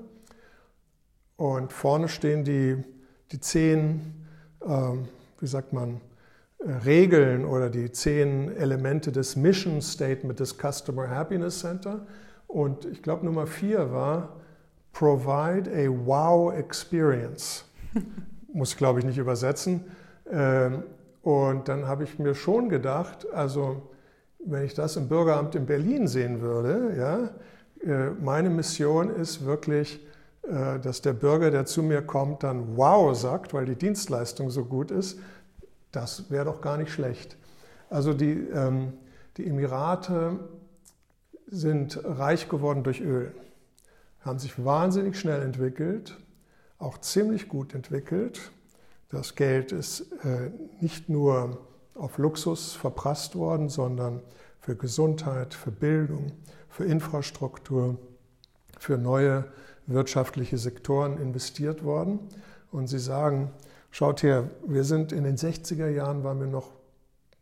Und 1.37 1.73
vorne 1.73 2.07
stehen 2.07 2.43
die, 2.43 2.77
die 3.31 3.39
zehn, 3.39 4.25
ähm, 4.65 5.07
wie 5.39 5.47
sagt 5.47 5.73
man, 5.73 6.01
äh, 6.59 6.71
Regeln 6.71 7.45
oder 7.45 7.69
die 7.69 7.91
zehn 7.91 8.55
Elemente 8.55 9.11
des 9.11 9.35
Mission 9.35 9.81
Statement 9.81 10.39
des 10.39 10.57
Customer 10.57 11.09
Happiness 11.09 11.59
Center. 11.59 12.05
Und 12.47 12.85
ich 12.85 13.01
glaube, 13.01 13.25
Nummer 13.25 13.47
vier 13.47 13.91
war 13.91 14.37
Provide 14.93 15.69
a 15.71 15.89
Wow 15.89 16.53
Experience. 16.53 17.65
Muss 18.53 18.71
ich, 18.71 18.77
glaube 18.77 18.99
ich, 18.99 19.05
nicht 19.05 19.17
übersetzen. 19.17 19.83
Ähm, 20.31 20.83
und 21.21 21.67
dann 21.67 21.85
habe 21.87 22.05
ich 22.05 22.17
mir 22.17 22.33
schon 22.33 22.69
gedacht, 22.69 23.29
also 23.33 23.89
wenn 24.45 24.63
ich 24.63 24.73
das 24.73 24.95
im 24.95 25.07
Bürgeramt 25.07 25.55
in 25.55 25.65
Berlin 25.65 26.07
sehen 26.07 26.41
würde, 26.41 26.95
ja, 26.97 27.29
äh, 27.85 28.11
meine 28.11 28.49
Mission 28.49 29.09
ist 29.09 29.45
wirklich, 29.45 30.05
äh, 30.43 30.79
dass 30.79 31.01
der 31.01 31.13
Bürger, 31.13 31.51
der 31.51 31.65
zu 31.65 31.83
mir 31.83 32.01
kommt, 32.01 32.43
dann 32.43 32.77
Wow 32.77 33.17
sagt, 33.17 33.53
weil 33.53 33.65
die 33.65 33.75
Dienstleistung 33.75 34.49
so 34.49 34.65
gut 34.65 34.91
ist. 34.91 35.19
Das 35.91 36.29
wäre 36.29 36.45
doch 36.45 36.61
gar 36.61 36.77
nicht 36.77 36.91
schlecht. 36.91 37.37
Also 37.89 38.13
die, 38.13 38.33
ähm, 38.33 38.93
die 39.37 39.47
Emirate 39.47 40.39
sind 41.47 41.99
reich 42.03 42.49
geworden 42.49 42.83
durch 42.83 43.01
Öl, 43.01 43.33
haben 44.21 44.39
sich 44.39 44.63
wahnsinnig 44.63 45.19
schnell 45.19 45.41
entwickelt, 45.41 46.17
auch 46.79 46.97
ziemlich 46.99 47.47
gut 47.47 47.73
entwickelt. 47.73 48.51
Das 49.09 49.35
Geld 49.35 49.71
ist 49.71 50.11
äh, 50.23 50.51
nicht 50.81 51.09
nur 51.09 51.59
auf 51.95 52.17
Luxus 52.17 52.73
verprasst 52.73 53.35
worden, 53.35 53.69
sondern 53.69 54.21
für 54.59 54.75
Gesundheit, 54.75 55.53
für 55.53 55.71
Bildung, 55.71 56.33
für 56.69 56.85
Infrastruktur, 56.85 57.97
für 58.77 58.97
neue 58.97 59.45
wirtschaftliche 59.87 60.57
Sektoren 60.57 61.17
investiert 61.17 61.83
worden. 61.83 62.19
Und 62.71 62.87
sie 62.87 62.99
sagen, 62.99 63.51
schaut 63.91 64.23
her, 64.23 64.49
wir 64.65 64.83
sind 64.83 65.11
in 65.11 65.23
den 65.23 65.37
60er 65.37 65.87
Jahren, 65.87 66.23
waren 66.23 66.39
wir 66.39 66.47
noch 66.47 66.73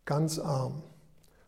ganz 0.06 0.38
arm. 0.38 0.84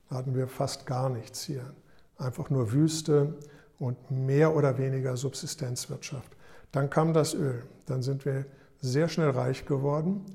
Da 0.09 0.15
hatten 0.15 0.35
wir 0.35 0.47
fast 0.47 0.85
gar 0.85 1.09
nichts 1.09 1.43
hier. 1.43 1.73
Einfach 2.17 2.49
nur 2.49 2.71
Wüste 2.71 3.35
und 3.77 4.09
mehr 4.09 4.55
oder 4.55 4.77
weniger 4.77 5.17
Subsistenzwirtschaft. 5.17 6.35
Dann 6.71 6.89
kam 6.89 7.13
das 7.13 7.33
Öl. 7.33 7.63
Dann 7.85 8.01
sind 8.01 8.25
wir 8.25 8.45
sehr 8.79 9.09
schnell 9.09 9.31
reich 9.31 9.65
geworden 9.65 10.25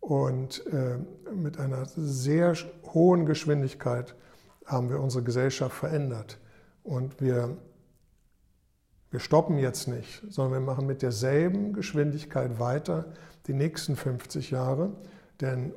und 0.00 0.66
äh, 0.66 0.98
mit 1.32 1.58
einer 1.58 1.84
sehr 1.86 2.54
hohen 2.92 3.26
Geschwindigkeit 3.26 4.14
haben 4.66 4.88
wir 4.88 5.00
unsere 5.00 5.22
Gesellschaft 5.22 5.76
verändert. 5.76 6.38
Und 6.82 7.20
wir, 7.20 7.56
wir 9.10 9.20
stoppen 9.20 9.58
jetzt 9.58 9.88
nicht, 9.88 10.22
sondern 10.28 10.62
wir 10.62 10.66
machen 10.66 10.86
mit 10.86 11.02
derselben 11.02 11.72
Geschwindigkeit 11.72 12.58
weiter 12.58 13.12
die 13.46 13.52
nächsten 13.52 13.96
50 13.96 14.50
Jahre. 14.50 14.92
Denn 15.40 15.74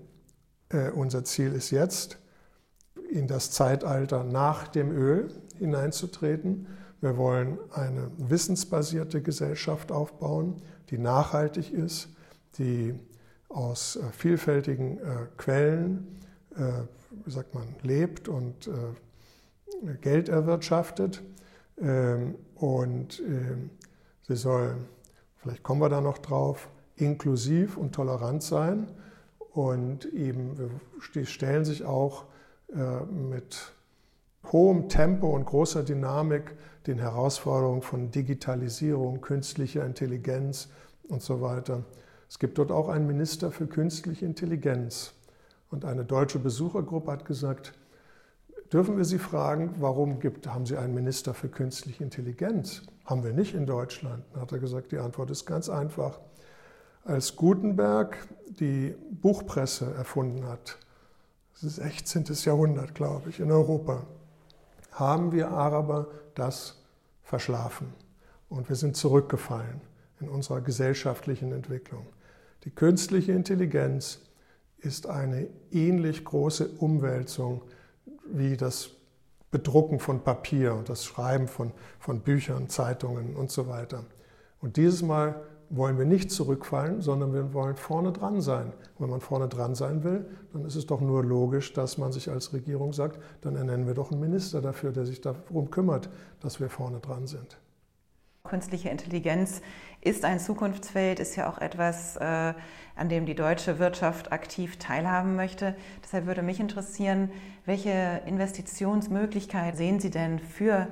äh, 0.70 0.90
unser 0.90 1.24
Ziel 1.26 1.54
ist 1.54 1.72
jetzt, 1.72 2.18
in 3.10 3.28
das 3.28 3.52
Zeitalter 3.52 4.24
nach 4.24 4.68
dem 4.68 4.92
Öl 4.92 5.28
hineinzutreten. 5.60 6.68
Wir 7.00 7.18
wollen 7.18 7.60
eine 7.72 8.10
wissensbasierte 8.18 9.22
Gesellschaft 9.22 9.92
aufbauen, 9.92 10.62
die 10.90 10.98
nachhaltig 10.98 11.72
ist, 11.72 12.08
die 12.58 12.96
aus 13.54 13.96
äh, 13.96 14.12
vielfältigen 14.12 14.98
äh, 14.98 15.28
Quellen, 15.38 16.20
äh, 16.56 16.84
wie 17.26 17.32
sagt 17.32 17.54
man, 17.54 17.76
lebt 17.84 18.28
und 18.28 18.70
Geld 20.02 20.30
erwirtschaftet. 20.30 21.22
Ähm, 21.80 22.36
und 22.56 23.20
ähm, 23.20 23.70
sie 24.24 24.36
soll, 24.36 24.76
vielleicht 25.38 25.64
kommen 25.64 25.82
wir 25.82 25.90
da 25.90 26.02
noch 26.02 26.18
drauf, 26.18 26.70
inklusiv 26.96 27.78
und 27.78 27.94
tolerant 27.94 28.42
sein. 28.44 28.88
Und 29.52 30.06
eben, 30.06 30.80
die 31.14 31.26
stellen 31.28 31.64
sich 31.64 31.86
auch 31.86 32.26
mit 33.12 33.72
hohem 34.52 34.90
Tempo 34.90 35.30
und 35.30 35.46
großer 35.46 35.84
Dynamik 35.84 36.56
den 36.88 36.98
Herausforderungen 36.98 37.84
von 37.84 38.10
Digitalisierung, 38.10 39.22
künstlicher 39.22 39.86
Intelligenz 39.86 40.70
und 41.08 41.22
so 41.22 41.42
weiter 41.42 41.84
es 42.34 42.40
gibt 42.40 42.58
dort 42.58 42.72
auch 42.72 42.90
einen 42.90 43.06
Minister 43.06 43.52
für 43.52 43.68
künstliche 43.68 44.26
Intelligenz. 44.26 45.14
Und 45.70 45.86
eine 45.86 46.04
deutsche 46.04 46.40
Besuchergruppe 46.40 47.12
hat 47.12 47.26
gesagt, 47.26 47.76
dürfen 48.74 48.98
wir 48.98 49.06
Sie 49.06 49.20
fragen, 49.20 49.76
warum 49.78 50.20
gibt, 50.20 50.48
haben 50.48 50.66
Sie 50.66 50.76
einen 50.76 50.96
Minister 50.96 51.36
für 51.36 51.48
künstliche 51.48 52.04
Intelligenz? 52.04 52.82
Haben 53.06 53.24
wir 53.24 53.34
nicht 53.34 53.54
in 53.54 53.68
Deutschland. 53.68 54.24
Dann 54.34 54.42
hat 54.42 54.52
er 54.52 54.58
gesagt, 54.58 54.92
die 54.92 54.98
Antwort 54.98 55.30
ist 55.30 55.46
ganz 55.46 55.70
einfach. 55.70 56.20
Als 57.04 57.36
Gutenberg 57.36 58.18
die 58.48 58.96
Buchpresse 59.12 59.94
erfunden 59.94 60.48
hat, 60.48 60.80
das 61.54 61.64
ist 61.64 61.76
16. 61.76 62.26
Jahrhundert, 62.46 62.96
glaube 62.96 63.30
ich, 63.30 63.42
in 63.42 63.52
Europa, 63.52 64.08
haben 64.92 65.32
wir 65.34 65.52
Araber 65.52 66.08
das 66.34 66.82
verschlafen. 67.22 67.94
Und 68.50 68.70
wir 68.70 68.76
sind 68.76 68.98
zurückgefallen 68.98 69.82
in 70.20 70.30
unserer 70.30 70.62
gesellschaftlichen 70.62 71.52
Entwicklung. 71.52 72.08
Die 72.64 72.72
künstliche 72.72 73.34
Intelligenz 73.34 74.20
ist 74.78 75.08
eine 75.08 75.48
ähnlich 75.72 76.24
große 76.24 76.68
Umwälzung 76.80 77.62
wie 78.26 78.56
das 78.56 78.92
Bedrucken 79.52 80.00
von 80.00 80.24
Papier 80.24 80.74
und 80.74 80.90
das 80.90 81.06
Schreiben 81.06 81.48
von, 81.48 81.72
von 82.00 82.22
Büchern, 82.22 82.70
Zeitungen 82.70 83.36
und 83.36 83.52
so 83.52 83.68
weiter. 83.68 84.06
Und 84.62 84.78
dieses 84.78 85.02
Mal 85.04 85.44
wollen 85.70 85.98
wir 85.98 86.06
nicht 86.06 86.32
zurückfallen, 86.32 87.02
sondern 87.02 87.34
wir 87.34 87.54
wollen 87.54 87.76
vorne 87.76 88.12
dran 88.12 88.42
sein. 88.42 88.74
Wenn 88.98 89.10
man 89.10 89.22
vorne 89.22 89.48
dran 89.48 89.76
sein 89.76 90.04
will, 90.04 90.26
dann 90.54 90.66
ist 90.66 90.76
es 90.76 90.86
doch 90.86 91.02
nur 91.02 91.24
logisch, 91.24 91.74
dass 91.74 91.98
man 91.98 92.12
sich 92.12 92.30
als 92.30 92.54
Regierung 92.54 92.94
sagt, 92.94 93.20
dann 93.42 93.56
ernennen 93.56 93.88
wir 93.88 93.94
doch 93.94 94.12
einen 94.12 94.22
Minister 94.22 94.62
dafür, 94.62 94.92
der 94.92 95.06
sich 95.06 95.22
darum 95.22 95.70
kümmert, 95.70 96.10
dass 96.40 96.60
wir 96.60 96.70
vorne 96.70 97.00
dran 97.00 97.28
sind. 97.28 97.58
Künstliche 98.50 98.90
Intelligenz 98.90 99.62
ist 100.02 100.26
ein 100.26 100.38
Zukunftsfeld, 100.38 101.22
ist 101.22 101.38
ja 101.38 101.50
auch 101.50 101.60
etwas, 101.60 102.18
äh, 102.18 102.54
an 102.94 103.08
dem 103.08 103.26
die 103.26 103.36
deutsche 103.36 103.80
Wirtschaft 103.80 104.34
aktiv 104.34 104.78
teilhaben 104.80 105.38
möchte. 105.38 105.76
Deshalb 106.04 106.26
würde 106.26 106.42
mich 106.42 106.60
interessieren, 106.60 107.32
welche 107.66 108.22
Investitionsmöglichkeiten 108.26 109.78
sehen 109.78 110.02
Sie 110.02 110.10
denn 110.10 110.40
für 110.40 110.90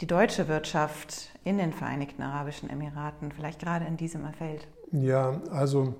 die 0.00 0.06
deutsche 0.06 0.46
Wirtschaft 0.46 1.30
in 1.42 1.58
den 1.58 1.72
Vereinigten 1.72 2.22
Arabischen 2.22 2.70
Emiraten, 2.70 3.32
vielleicht 3.32 3.58
gerade 3.58 3.86
in 3.86 3.96
diesem 3.96 4.32
Feld? 4.32 4.68
Ja, 4.92 5.42
also 5.50 5.96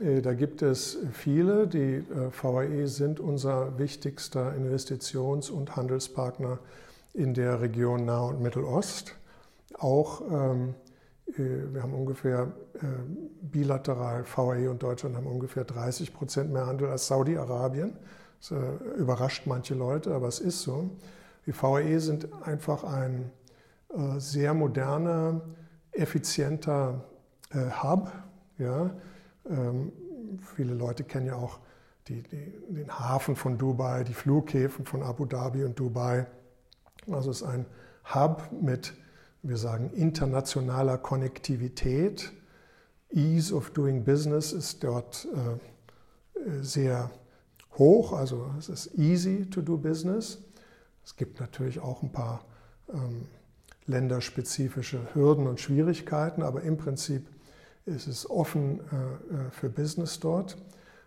äh, 0.00 0.22
da 0.22 0.34
gibt 0.34 0.62
es 0.62 0.98
viele. 1.12 1.66
Die 1.66 1.96
äh, 1.96 2.30
VAE 2.30 2.86
sind 2.86 3.18
unser 3.18 3.76
wichtigster 3.76 4.54
Investitions- 4.54 5.50
und 5.50 5.74
Handelspartner 5.74 6.60
in 7.12 7.34
der 7.34 7.60
Region 7.60 8.04
Nah- 8.04 8.26
und 8.26 8.40
Mittelost 8.40 9.16
auch, 9.78 10.22
ähm, 10.30 10.74
äh, 11.28 11.72
wir 11.72 11.82
haben 11.82 11.94
ungefähr 11.94 12.52
äh, 12.74 12.78
bilateral, 13.42 14.24
VAE 14.24 14.70
und 14.70 14.82
Deutschland 14.82 15.16
haben 15.16 15.26
ungefähr 15.26 15.64
30 15.64 16.14
Prozent 16.14 16.52
mehr 16.52 16.66
Handel 16.66 16.88
als 16.88 17.06
Saudi-Arabien. 17.06 17.96
Das 18.40 18.50
äh, 18.50 18.98
überrascht 18.98 19.46
manche 19.46 19.74
Leute, 19.74 20.14
aber 20.14 20.28
es 20.28 20.40
ist 20.40 20.62
so. 20.62 20.90
Die 21.46 21.52
VAE 21.52 21.98
sind 21.98 22.28
einfach 22.42 22.84
ein 22.84 23.30
äh, 23.90 24.18
sehr 24.18 24.54
moderner, 24.54 25.40
effizienter 25.92 27.04
äh, 27.50 27.70
Hub. 27.82 28.12
Ja? 28.58 28.90
Ähm, 29.48 29.92
viele 30.54 30.74
Leute 30.74 31.04
kennen 31.04 31.26
ja 31.26 31.36
auch 31.36 31.60
die, 32.08 32.22
die, 32.22 32.52
den 32.68 32.98
Hafen 32.98 33.36
von 33.36 33.58
Dubai, 33.58 34.04
die 34.04 34.14
Flughäfen 34.14 34.84
von 34.84 35.02
Abu 35.02 35.24
Dhabi 35.26 35.64
und 35.64 35.78
Dubai. 35.78 36.26
Also 37.10 37.30
es 37.30 37.42
ist 37.42 37.48
ein 37.48 37.66
Hub 38.14 38.48
mit 38.60 38.94
wir 39.42 39.56
sagen, 39.56 39.90
internationaler 39.90 40.98
Konnektivität. 40.98 42.32
Ease 43.10 43.54
of 43.54 43.70
Doing 43.70 44.04
Business 44.04 44.52
ist 44.52 44.84
dort 44.84 45.26
äh, 45.34 46.62
sehr 46.62 47.10
hoch, 47.78 48.12
also 48.12 48.46
es 48.58 48.68
ist 48.68 48.98
easy 48.98 49.46
to 49.50 49.60
do 49.60 49.76
business. 49.76 50.38
Es 51.04 51.16
gibt 51.16 51.40
natürlich 51.40 51.80
auch 51.80 52.02
ein 52.02 52.12
paar 52.12 52.44
ähm, 52.92 53.26
länderspezifische 53.86 55.14
Hürden 55.14 55.46
und 55.46 55.60
Schwierigkeiten, 55.60 56.42
aber 56.42 56.62
im 56.62 56.76
Prinzip 56.76 57.26
ist 57.84 58.06
es 58.06 58.30
offen 58.30 58.80
äh, 58.80 58.84
äh 58.84 59.50
für 59.50 59.68
Business 59.68 60.20
dort. 60.20 60.56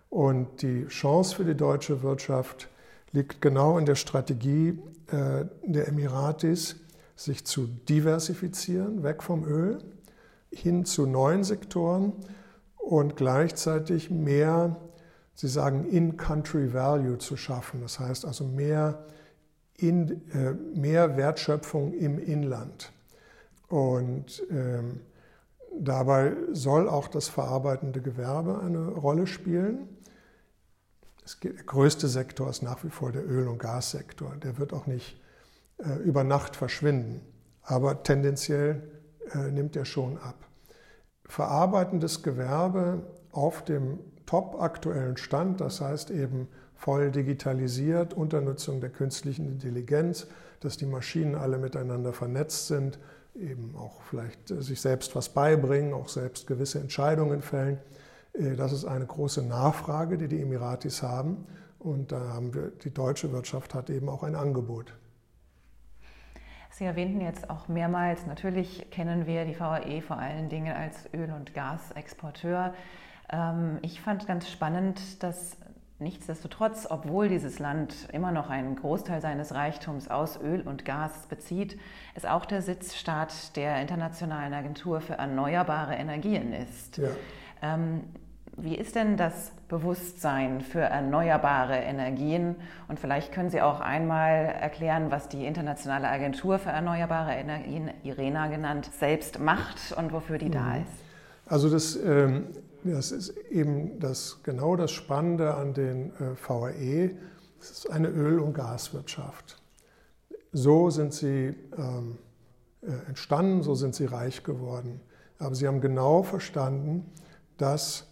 Und 0.09 0.61
die 0.61 0.85
Chance 0.87 1.35
für 1.35 1.45
die 1.45 1.55
deutsche 1.55 2.03
Wirtschaft 2.03 2.69
liegt 3.11 3.41
genau 3.41 3.77
in 3.77 3.85
der 3.85 3.95
Strategie 3.95 4.79
äh, 5.07 5.45
der 5.63 5.87
Emiratis, 5.87 6.75
sich 7.15 7.45
zu 7.45 7.67
diversifizieren, 7.67 9.03
weg 9.03 9.23
vom 9.23 9.45
Öl 9.45 9.79
hin 10.51 10.85
zu 10.85 11.05
neuen 11.05 11.43
Sektoren 11.43 12.13
und 12.77 13.15
gleichzeitig 13.15 14.09
mehr, 14.09 14.77
Sie 15.33 15.49
sagen, 15.49 15.85
In-Country 15.85 16.73
Value 16.73 17.17
zu 17.17 17.35
schaffen. 17.35 17.81
Das 17.81 17.99
heißt 17.99 18.25
also 18.25 18.45
mehr, 18.45 19.05
in, 19.75 20.31
äh, 20.31 20.53
mehr 20.53 21.17
Wertschöpfung 21.17 21.93
im 21.93 22.19
Inland. 22.19 22.93
Und 23.67 24.41
ähm, 24.49 25.01
dabei 25.77 26.37
soll 26.53 26.87
auch 26.87 27.09
das 27.09 27.27
verarbeitende 27.27 28.01
Gewerbe 28.01 28.59
eine 28.59 28.87
Rolle 28.87 29.27
spielen. 29.27 29.89
der 31.43 31.51
größte 31.51 32.07
Sektor 32.07 32.49
ist 32.49 32.61
nach 32.61 32.83
wie 32.85 32.89
vor 32.89 33.11
der 33.11 33.27
Öl- 33.27 33.49
und 33.49 33.57
Gassektor. 33.57 34.37
Der 34.37 34.57
wird 34.57 34.71
auch 34.71 34.85
nicht 34.85 35.19
äh, 35.77 35.99
über 36.03 36.23
Nacht 36.23 36.55
verschwinden, 36.55 37.21
aber 37.61 38.03
tendenziell 38.03 38.81
äh, 39.31 39.51
nimmt 39.51 39.75
er 39.75 39.85
schon 39.85 40.17
ab 40.17 40.35
verarbeitendes 41.27 42.23
Gewerbe 42.23 43.01
auf 43.31 43.63
dem 43.63 43.99
top 44.25 44.61
aktuellen 44.61 45.17
Stand, 45.17 45.61
das 45.61 45.81
heißt 45.81 46.11
eben 46.11 46.47
voll 46.75 47.11
digitalisiert, 47.11 48.13
unter 48.13 48.41
Nutzung 48.41 48.81
der 48.81 48.89
künstlichen 48.89 49.47
Intelligenz, 49.47 50.27
dass 50.59 50.77
die 50.77 50.85
Maschinen 50.85 51.35
alle 51.35 51.57
miteinander 51.57 52.13
vernetzt 52.13 52.67
sind, 52.67 52.99
eben 53.35 53.75
auch 53.75 54.01
vielleicht 54.01 54.47
sich 54.47 54.81
selbst 54.81 55.15
was 55.15 55.29
beibringen, 55.29 55.93
auch 55.93 56.09
selbst 56.09 56.47
gewisse 56.47 56.79
Entscheidungen 56.79 57.41
fällen. 57.41 57.79
Äh, 58.33 58.55
das 58.55 58.71
ist 58.71 58.85
eine 58.85 59.05
große 59.05 59.43
Nachfrage, 59.43 60.17
die 60.17 60.27
die 60.27 60.41
Emiratis 60.41 61.03
haben. 61.03 61.45
Und 61.79 62.11
da 62.11 62.19
haben 62.33 62.53
wir, 62.53 62.71
die 62.83 62.91
deutsche 62.91 63.31
Wirtschaft 63.31 63.73
hat 63.73 63.89
eben 63.89 64.09
auch 64.09 64.23
ein 64.23 64.35
Angebot. 64.35 64.93
Sie 66.77 66.83
erwähnten 66.83 67.21
jetzt 67.21 67.49
auch 67.49 67.69
mehrmals, 67.69 68.25
natürlich 68.25 68.91
kennen 68.91 69.25
wir 69.25 69.45
die 69.45 69.57
VAE 69.57 70.01
vor 70.01 70.17
allen 70.17 70.49
Dingen 70.49 70.75
als 70.75 71.07
Öl- 71.13 71.31
und 71.31 71.53
Gasexporteur. 71.53 72.73
Ähm, 73.29 73.79
ich 73.81 74.01
fand 74.01 74.27
ganz 74.27 74.51
spannend, 74.51 75.23
dass 75.23 75.55
nichtsdestotrotz, 75.99 76.85
obwohl 76.89 77.29
dieses 77.29 77.59
Land 77.59 78.09
immer 78.11 78.33
noch 78.33 78.49
einen 78.49 78.75
Großteil 78.75 79.21
seines 79.21 79.53
Reichtums 79.53 80.09
aus 80.09 80.37
Öl 80.41 80.63
und 80.63 80.83
Gas 80.83 81.27
bezieht, 81.27 81.79
es 82.13 82.25
auch 82.25 82.43
der 82.45 82.61
Sitzstaat 82.61 83.55
der 83.55 83.79
Internationalen 83.79 84.53
Agentur 84.53 84.99
für 84.99 85.13
Erneuerbare 85.13 85.95
Energien 85.95 86.51
ist. 86.51 86.97
Ja. 86.97 87.07
Wie 88.57 88.75
ist 88.75 88.95
denn 88.95 89.17
das 89.17 89.51
Bewusstsein 89.67 90.61
für 90.61 90.79
erneuerbare 90.79 91.75
Energien? 91.75 92.55
Und 92.87 92.99
vielleicht 92.99 93.33
können 93.33 93.49
Sie 93.49 93.61
auch 93.61 93.81
einmal 93.81 94.45
erklären, 94.45 95.11
was 95.11 95.27
die 95.27 95.45
Internationale 95.45 96.07
Agentur 96.07 96.57
für 96.57 96.69
Erneuerbare 96.69 97.33
Energien, 97.33 97.91
IRENA 98.03 98.47
genannt, 98.47 98.89
selbst 98.97 99.39
macht 99.39 99.91
und 99.97 100.13
wofür 100.13 100.37
die 100.37 100.47
mhm. 100.47 100.51
da 100.51 100.77
ist. 100.77 101.05
Also 101.47 101.69
das, 101.69 101.97
ähm, 101.97 102.47
das 102.83 103.11
ist 103.11 103.35
eben 103.51 103.99
das, 103.99 104.41
genau 104.43 104.77
das 104.77 104.91
Spannende 104.91 105.55
an 105.55 105.73
den 105.73 106.11
äh, 106.11 106.35
VAE. 106.47 107.11
Es 107.59 107.71
ist 107.71 107.91
eine 107.91 108.07
Öl- 108.07 108.39
und 108.39 108.53
Gaswirtschaft. 108.53 109.61
So 110.53 110.89
sind 110.89 111.13
sie 111.13 111.53
ähm, 111.77 112.17
äh, 112.81 113.07
entstanden, 113.07 113.63
so 113.63 113.75
sind 113.75 113.95
sie 113.95 114.05
reich 114.05 114.43
geworden. 114.43 115.01
Aber 115.39 115.55
sie 115.55 115.67
haben 115.67 115.81
genau 115.81 116.23
verstanden, 116.23 117.11
dass 117.57 118.07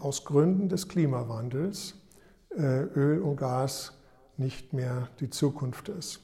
aus 0.00 0.24
Gründen 0.24 0.68
des 0.68 0.88
Klimawandels 0.88 1.94
äh, 2.56 2.82
Öl 2.82 3.20
und 3.20 3.36
Gas 3.36 3.92
nicht 4.36 4.72
mehr 4.72 5.08
die 5.20 5.30
Zukunft 5.30 5.88
ist. 5.88 6.20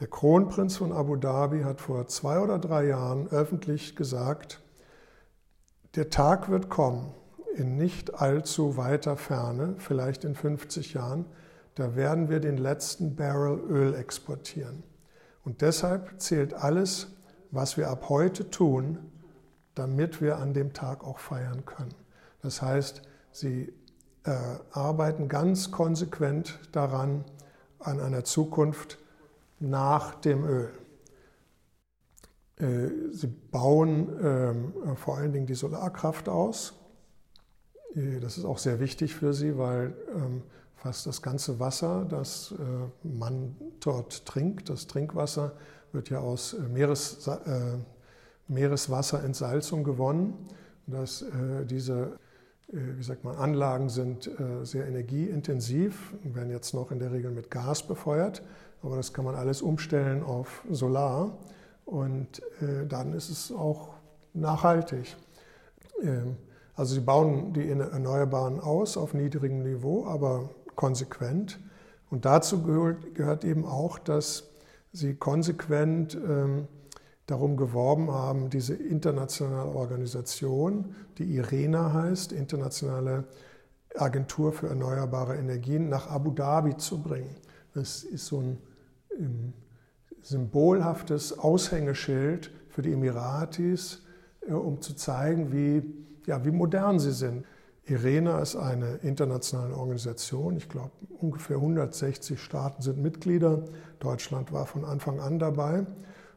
Der 0.00 0.08
Kronprinz 0.08 0.76
von 0.76 0.92
Abu 0.92 1.16
Dhabi 1.16 1.62
hat 1.62 1.80
vor 1.80 2.06
zwei 2.08 2.40
oder 2.40 2.58
drei 2.58 2.86
Jahren 2.86 3.28
öffentlich 3.28 3.94
gesagt, 3.96 4.60
der 5.94 6.10
Tag 6.10 6.50
wird 6.50 6.68
kommen, 6.68 7.14
in 7.54 7.76
nicht 7.76 8.14
allzu 8.14 8.76
weiter 8.76 9.16
Ferne, 9.16 9.76
vielleicht 9.78 10.24
in 10.24 10.34
50 10.34 10.94
Jahren, 10.94 11.26
da 11.76 11.94
werden 11.94 12.28
wir 12.28 12.40
den 12.40 12.56
letzten 12.56 13.14
Barrel 13.14 13.60
Öl 13.60 13.94
exportieren. 13.94 14.82
Und 15.44 15.60
deshalb 15.60 16.20
zählt 16.20 16.54
alles, 16.54 17.08
was 17.50 17.76
wir 17.76 17.88
ab 17.88 18.08
heute 18.08 18.50
tun, 18.50 18.98
damit 19.76 20.20
wir 20.20 20.38
an 20.38 20.54
dem 20.54 20.72
Tag 20.72 21.04
auch 21.04 21.18
feiern 21.18 21.64
können. 21.64 21.94
Das 22.44 22.60
heißt, 22.60 23.00
sie 23.32 23.72
äh, 24.24 24.30
arbeiten 24.70 25.28
ganz 25.28 25.70
konsequent 25.70 26.60
daran, 26.72 27.24
an 27.78 28.00
einer 28.00 28.22
Zukunft 28.24 28.98
nach 29.60 30.14
dem 30.16 30.44
Öl. 30.44 30.70
Äh, 32.56 32.88
sie 33.12 33.28
bauen 33.28 34.18
äh, 34.18 34.94
vor 34.96 35.16
allen 35.16 35.32
Dingen 35.32 35.46
die 35.46 35.54
Solarkraft 35.54 36.28
aus. 36.28 36.74
Äh, 37.94 38.20
das 38.20 38.36
ist 38.36 38.44
auch 38.44 38.58
sehr 38.58 38.78
wichtig 38.78 39.14
für 39.14 39.32
sie, 39.32 39.56
weil 39.56 39.94
ähm, 40.14 40.42
fast 40.76 41.06
das 41.06 41.22
ganze 41.22 41.58
Wasser, 41.60 42.04
das 42.04 42.52
äh, 42.58 43.08
man 43.08 43.56
dort 43.80 44.26
trinkt, 44.26 44.68
das 44.68 44.86
Trinkwasser, 44.86 45.52
wird 45.92 46.10
ja 46.10 46.18
aus 46.18 46.56
Meeres, 46.72 47.30
Meereswasserentsalzung 48.48 49.84
gewonnen. 49.84 50.48
Dass 50.86 51.24
diese 51.70 52.18
wie 52.68 53.02
sagt 53.02 53.24
man, 53.24 53.36
Anlagen 53.36 53.88
sind 53.88 54.26
äh, 54.26 54.64
sehr 54.64 54.86
energieintensiv 54.86 56.14
werden 56.22 56.50
jetzt 56.50 56.74
noch 56.74 56.90
in 56.90 56.98
der 56.98 57.12
Regel 57.12 57.30
mit 57.30 57.50
Gas 57.50 57.86
befeuert, 57.86 58.42
aber 58.82 58.96
das 58.96 59.12
kann 59.12 59.24
man 59.24 59.34
alles 59.34 59.62
umstellen 59.62 60.22
auf 60.22 60.64
Solar 60.70 61.36
und 61.84 62.42
äh, 62.60 62.86
dann 62.86 63.12
ist 63.12 63.30
es 63.30 63.52
auch 63.52 63.94
nachhaltig. 64.32 65.16
Ähm, 66.02 66.36
also 66.74 66.94
sie 66.94 67.00
bauen 67.00 67.52
die 67.52 67.68
Erneuerbaren 67.68 68.58
aus 68.58 68.96
auf 68.96 69.14
niedrigem 69.14 69.62
Niveau, 69.62 70.06
aber 70.06 70.50
konsequent. 70.74 71.60
Und 72.10 72.24
dazu 72.24 72.62
gehört 72.62 73.44
eben 73.44 73.64
auch, 73.64 73.98
dass 73.98 74.50
sie 74.92 75.14
konsequent 75.14 76.14
ähm, 76.14 76.66
darum 77.26 77.56
geworben 77.56 78.10
haben, 78.10 78.50
diese 78.50 78.74
internationale 78.74 79.70
Organisation, 79.70 80.94
die 81.18 81.24
IRENA 81.36 81.92
heißt, 81.92 82.32
Internationale 82.32 83.24
Agentur 83.96 84.52
für 84.52 84.68
Erneuerbare 84.68 85.36
Energien, 85.36 85.88
nach 85.88 86.10
Abu 86.10 86.32
Dhabi 86.32 86.76
zu 86.76 87.00
bringen. 87.00 87.34
Das 87.74 88.02
ist 88.04 88.26
so 88.26 88.40
ein 88.40 88.58
ähm, 89.18 89.52
symbolhaftes 90.22 91.38
Aushängeschild 91.38 92.50
für 92.68 92.82
die 92.82 92.92
Emiratis, 92.92 94.02
äh, 94.46 94.52
um 94.52 94.80
zu 94.80 94.94
zeigen, 94.94 95.52
wie, 95.52 95.82
ja, 96.26 96.44
wie 96.44 96.50
modern 96.50 96.98
sie 96.98 97.12
sind. 97.12 97.44
IRENA 97.86 98.40
ist 98.40 98.56
eine 98.56 98.96
internationale 99.02 99.76
Organisation. 99.76 100.56
Ich 100.56 100.68
glaube, 100.68 100.92
ungefähr 101.20 101.56
160 101.56 102.40
Staaten 102.40 102.82
sind 102.82 102.98
Mitglieder. 102.98 103.64
Deutschland 103.98 104.52
war 104.52 104.66
von 104.66 104.84
Anfang 104.84 105.20
an 105.20 105.38
dabei. 105.38 105.86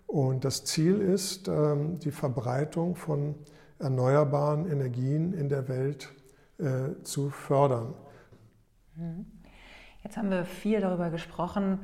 Und 0.07 0.45
das 0.45 0.63
Ziel 0.63 1.01
ist, 1.01 1.49
ähm, 1.49 1.99
die 1.99 2.11
Verbreitung 2.11 2.95
von 2.95 3.35
erneuerbaren 3.77 4.65
Energien 4.71 5.33
in 5.33 5.49
der 5.49 5.67
Welt 5.67 6.09
äh, 6.57 7.03
zu 7.03 7.29
fördern. 7.29 7.93
Mhm. 8.95 9.25
Jetzt 10.03 10.15
haben 10.15 10.31
wir 10.31 10.45
viel 10.45 10.79
darüber 10.79 11.09
gesprochen, 11.09 11.79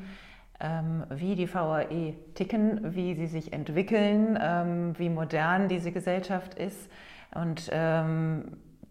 ähm, 0.62 1.04
wie 1.10 1.36
die 1.36 1.54
VAE 1.54 2.16
ticken, 2.34 2.96
wie 2.96 3.14
sie 3.16 3.28
sich 3.28 3.52
entwickeln, 3.52 4.40
ähm, 4.42 4.98
wie 4.98 5.10
modern 5.10 5.68
diese 5.68 5.92
Gesellschaft 5.92 6.56
ist 6.56 6.90
und 7.36 7.72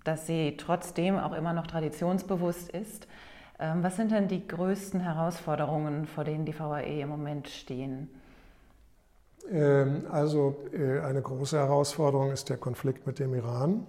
dass 0.05 0.27
sie 0.27 0.57
trotzdem 0.57 1.17
auch 1.17 1.33
immer 1.33 1.53
noch 1.53 1.69
traditionsbewusst 1.69 2.71
ist. 2.71 3.07
Was 3.59 3.95
sind 3.95 4.11
denn 4.11 4.27
die 4.27 4.49
größten 4.49 4.99
Herausforderungen, 4.99 6.07
vor 6.07 6.25
denen 6.25 6.45
die 6.45 6.59
VAE 6.59 7.03
im 7.03 7.09
Moment 7.09 7.47
stehen? 7.49 8.09
Ähm, 9.51 10.07
also 10.11 10.57
äh, 10.73 11.01
eine 11.01 11.23
große 11.23 11.57
Herausforderung 11.57 12.31
ist 12.31 12.49
der 12.49 12.57
Konflikt 12.57 13.07
mit 13.07 13.19
dem 13.19 13.35
Iran 13.35 13.87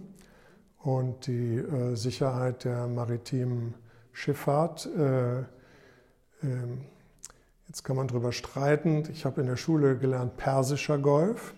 und 0.82 1.28
die 1.28 1.58
äh, 1.58 1.96
Sicherheit 1.96 2.64
der 2.64 2.88
maritimen 2.88 3.74
Schifffahrt. 4.12 4.86
Äh, 4.98 5.40
ähm, 6.44 6.82
jetzt 7.68 7.84
kann 7.84 7.96
man 7.96 8.08
darüber 8.08 8.32
streiten. 8.32 9.04
Ich 9.12 9.26
habe 9.26 9.42
in 9.42 9.48
der 9.48 9.58
Schule 9.58 9.98
gelernt 9.98 10.38
Persischer 10.38 10.98
Golf. 10.98 11.54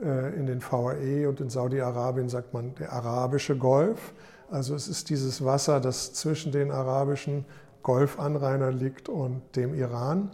In 0.00 0.46
den 0.46 0.62
VAE 0.62 1.28
und 1.28 1.40
in 1.40 1.50
Saudi-Arabien 1.50 2.28
sagt 2.28 2.54
man 2.54 2.72
der 2.76 2.92
arabische 2.92 3.58
Golf. 3.58 4.12
Also 4.48 4.76
es 4.76 4.86
ist 4.86 5.10
dieses 5.10 5.44
Wasser, 5.44 5.80
das 5.80 6.12
zwischen 6.12 6.52
den 6.52 6.70
arabischen 6.70 7.44
Golfanrainern 7.82 8.78
liegt 8.78 9.08
und 9.08 9.42
dem 9.56 9.74
Iran. 9.74 10.30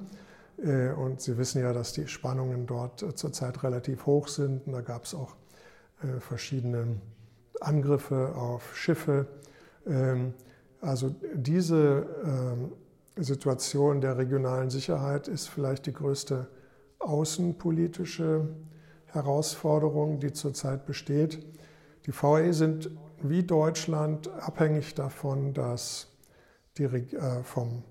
Äh, 0.63 0.91
und 0.91 1.21
Sie 1.21 1.37
wissen 1.39 1.61
ja, 1.63 1.73
dass 1.73 1.93
die 1.93 2.07
Spannungen 2.07 2.67
dort 2.67 3.03
äh, 3.03 3.15
zurzeit 3.15 3.63
relativ 3.63 4.07
hoch 4.07 4.29
sind. 4.29 4.67
Und 4.67 4.73
da 4.73 4.81
gab 4.81 5.05
es 5.05 5.15
auch 5.15 5.37
äh, 6.03 6.21
verschiedene 6.21 7.01
Angriffe 7.61 8.35
auf 8.35 8.77
Schiffe. 8.77 9.27
Ähm, 9.87 10.35
also 10.81 11.15
diese 11.35 12.07
ähm, 12.25 12.73
Situation 13.17 14.01
der 14.01 14.19
regionalen 14.19 14.71
Sicherheit 14.71 15.29
ist 15.29 15.49
vielleicht 15.49 15.87
die 15.87 15.93
größte 15.93 16.49
außenpolitische 16.99 18.49
Herausforderung, 19.07 20.21
die 20.21 20.33
zurzeit 20.33 20.85
besteht. 20.85 21.39
Die 22.07 22.13
VAE 22.13 22.53
sind 22.53 22.91
wie 23.23 23.43
Deutschland 23.43 24.29
abhängig 24.41 24.95
davon, 24.95 25.55
dass 25.55 26.09
die, 26.77 26.85
äh, 26.85 27.43
vom 27.45 27.85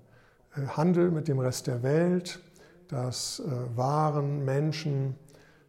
Handel 0.54 1.10
mit 1.10 1.26
dem 1.26 1.40
Rest 1.40 1.66
der 1.66 1.82
Welt, 1.82 2.40
dass 2.88 3.40
äh, 3.40 3.76
Waren, 3.76 4.44
Menschen, 4.44 5.14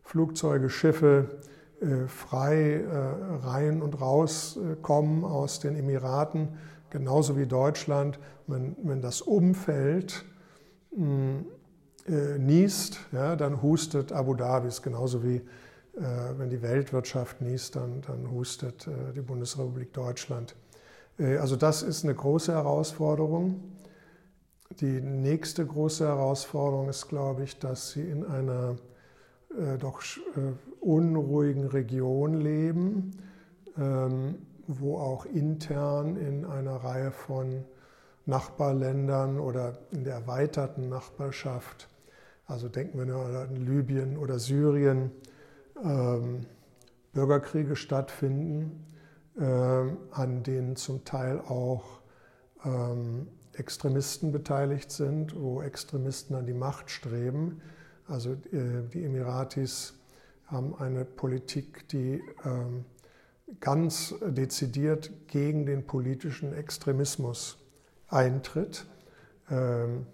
Flugzeuge, 0.04 0.69
Schiffe 0.69 1.39
äh, 1.82 2.08
frei 2.08 2.82
äh, 2.82 3.45
rein 3.45 3.82
und 3.82 3.99
raus 4.01 4.60
kommen 4.82 5.23
aus 5.23 5.60
den 5.60 5.75
Emiraten, 5.75 6.49
genauso 6.89 7.38
wie 7.38 7.45
Deutschland. 7.45 8.19
Wenn, 8.47 8.75
wenn 8.84 9.01
das 9.01 9.21
Umfeld 9.21 10.23
mh, 10.95 11.43
äh, 12.08 12.38
niest, 12.38 12.99
ja, 13.12 13.36
dann 13.36 13.62
hustet 13.62 14.12
Abu 14.12 14.36
Dhabi, 14.36 14.69
genauso 14.82 15.23
wie 15.23 15.41
äh, 15.95 16.01
wenn 16.38 16.49
die 16.49 16.62
Weltwirtschaft 16.62 17.41
niest, 17.41 17.75
dann, 17.75 18.01
dann 18.01 18.30
hustet 18.30 18.86
äh, 18.88 19.13
die 19.13 19.21
Bundesrepublik 19.21 19.93
Deutschland. 19.93 20.56
Äh, 21.17 21.38
also 21.38 21.56
das 21.56 21.84
ist 21.84 22.04
eine 22.04 22.13
große 22.13 22.51
Herausforderung. 22.51 23.75
Die 24.71 24.99
nächste 25.01 25.65
große 25.65 26.06
Herausforderung 26.06 26.89
ist, 26.89 27.08
glaube 27.08 27.43
ich, 27.43 27.60
dass 27.60 27.91
sie 27.91 28.01
in 28.01 28.25
einer 28.25 28.75
äh, 29.58 29.78
doch 29.78 30.01
äh, 30.01 30.54
unruhigen 30.82 31.67
Region 31.67 32.34
leben, 32.34 33.12
ähm, 33.78 34.36
wo 34.67 34.97
auch 34.97 35.25
intern 35.25 36.17
in 36.17 36.45
einer 36.45 36.78
Reihe 36.78 37.12
von 37.12 37.63
Nachbarländern 38.25 39.39
oder 39.39 39.78
in 39.91 40.04
der 40.04 40.15
erweiterten 40.15 40.89
Nachbarschaft, 40.89 41.88
also 42.47 42.67
denken 42.67 42.97
wir 42.97 43.06
nur 43.06 43.23
an 43.23 43.56
Libyen 43.56 44.17
oder 44.17 44.39
Syrien, 44.39 45.12
ähm, 45.84 46.41
Bürgerkriege 47.13 47.75
stattfinden, 47.75 48.86
äh, 49.38 49.43
an 49.43 50.43
denen 50.43 50.75
zum 50.75 51.06
Teil 51.06 51.39
auch 51.39 52.01
ähm, 52.65 53.28
Extremisten 53.58 54.32
beteiligt 54.32 54.91
sind, 54.91 55.36
wo 55.36 55.62
Extremisten 55.62 56.36
an 56.36 56.46
die 56.46 56.54
Macht 56.54 56.89
streben. 56.89 57.62
Also 58.08 58.34
äh, 58.34 58.84
die 58.94 59.04
Emiratis 59.04 59.94
haben 60.46 60.76
eine 60.76 61.06
Politik, 61.06 61.88
die 61.89 62.22
ähm, 62.46 62.86
ganz 63.60 64.15
dezidiert 64.22 65.12
gegen 65.28 65.65
den 65.65 65.86
politischen 65.86 66.54
Extremismus 66.54 67.58
eintritt. 68.08 68.86
Ähm, 69.50 70.06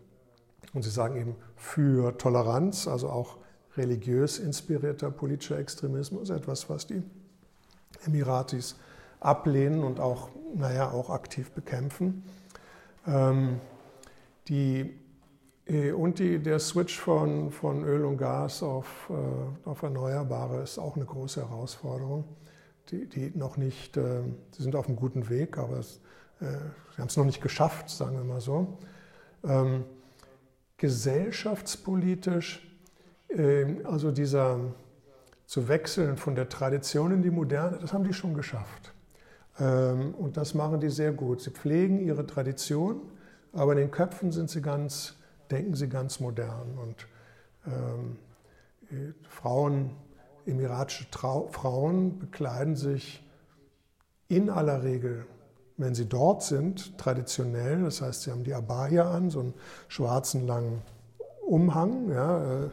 und 0.73 0.83
sie 0.83 0.89
sagen 0.89 1.17
eben 1.17 1.35
für 1.55 2.17
Toleranz, 2.17 2.87
also 2.87 3.09
auch 3.09 3.37
religiös 3.75 4.39
inspirierter 4.39 5.11
politischer 5.11 5.57
Extremismus, 5.57 6.29
etwas, 6.29 6.69
was 6.69 6.87
die 6.87 7.03
Emiratis 8.05 8.75
ablehnen 9.19 9.83
und 9.83 9.99
auch, 9.99 10.29
naja, 10.55 10.91
auch 10.91 11.09
aktiv 11.09 11.51
bekämpfen. 11.51 12.23
Ähm, 13.07 13.59
die, 14.47 14.97
äh, 15.65 15.91
und 15.91 16.19
die, 16.19 16.39
der 16.39 16.59
Switch 16.59 16.99
von, 16.99 17.51
von 17.51 17.83
Öl 17.83 18.05
und 18.05 18.17
Gas 18.17 18.63
auf, 18.63 19.09
äh, 19.09 19.69
auf 19.69 19.83
Erneuerbare 19.83 20.61
ist 20.61 20.77
auch 20.77 20.95
eine 20.95 21.05
große 21.05 21.41
Herausforderung. 21.41 22.25
Die, 22.89 23.07
die 23.07 23.31
noch 23.35 23.57
nicht, 23.57 23.97
äh, 23.97 24.21
sie 24.51 24.63
sind 24.63 24.75
auf 24.75 24.87
einem 24.87 24.97
guten 24.97 25.29
Weg, 25.29 25.57
aber 25.57 25.77
es, 25.77 26.01
äh, 26.39 26.45
sie 26.95 27.01
haben 27.01 27.07
es 27.07 27.17
noch 27.17 27.25
nicht 27.25 27.41
geschafft, 27.41 27.89
sagen 27.89 28.17
wir 28.17 28.23
mal 28.23 28.41
so. 28.41 28.79
Ähm, 29.43 29.85
gesellschaftspolitisch 30.77 32.67
ähm, 33.37 33.81
also 33.85 34.11
dieser 34.11 34.59
zu 35.45 35.67
wechseln 35.67 36.17
von 36.17 36.35
der 36.35 36.49
Tradition 36.49 37.11
in 37.11 37.21
die 37.21 37.29
Moderne, 37.29 37.77
das 37.79 37.93
haben 37.93 38.03
die 38.03 38.13
schon 38.13 38.33
geschafft. 38.33 38.93
Ähm, 39.61 40.15
und 40.15 40.37
das 40.37 40.53
machen 40.53 40.79
die 40.79 40.89
sehr 40.89 41.11
gut. 41.11 41.41
Sie 41.41 41.51
pflegen 41.51 41.99
ihre 41.99 42.25
Tradition, 42.25 43.01
aber 43.53 43.73
in 43.73 43.77
den 43.77 43.91
Köpfen 43.91 44.31
sind 44.31 44.49
sie 44.49 44.61
ganz, 44.61 45.15
denken 45.51 45.75
sie 45.75 45.87
ganz 45.87 46.19
modern. 46.19 46.77
Und 46.81 47.07
ähm, 47.67 48.17
Frauen, 49.29 49.91
emiratische 50.45 51.09
Trau 51.11 51.47
Frauen 51.51 52.17
bekleiden 52.19 52.75
sich 52.75 53.23
in 54.27 54.49
aller 54.49 54.83
Regel, 54.83 55.25
wenn 55.77 55.93
sie 55.93 56.07
dort 56.07 56.43
sind, 56.43 56.97
traditionell. 56.97 57.83
Das 57.83 58.01
heißt, 58.01 58.23
sie 58.23 58.31
haben 58.31 58.43
die 58.43 58.53
Abaya 58.53 59.11
an, 59.11 59.29
so 59.29 59.41
einen 59.41 59.53
schwarzen 59.87 60.47
langen 60.47 60.81
Umhang, 61.45 62.09
ja, 62.09 62.63
äh, 62.63 62.69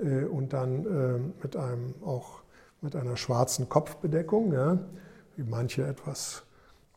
äh, 0.00 0.24
und 0.24 0.52
dann 0.52 0.86
äh, 0.86 1.42
mit 1.42 1.56
einem 1.56 1.94
auch 2.02 2.40
mit 2.80 2.96
einer 2.96 3.16
schwarzen 3.16 3.68
Kopfbedeckung, 3.68 4.52
ja, 4.52 4.78
wie 5.36 5.44
manche 5.44 5.86
etwas 5.86 6.42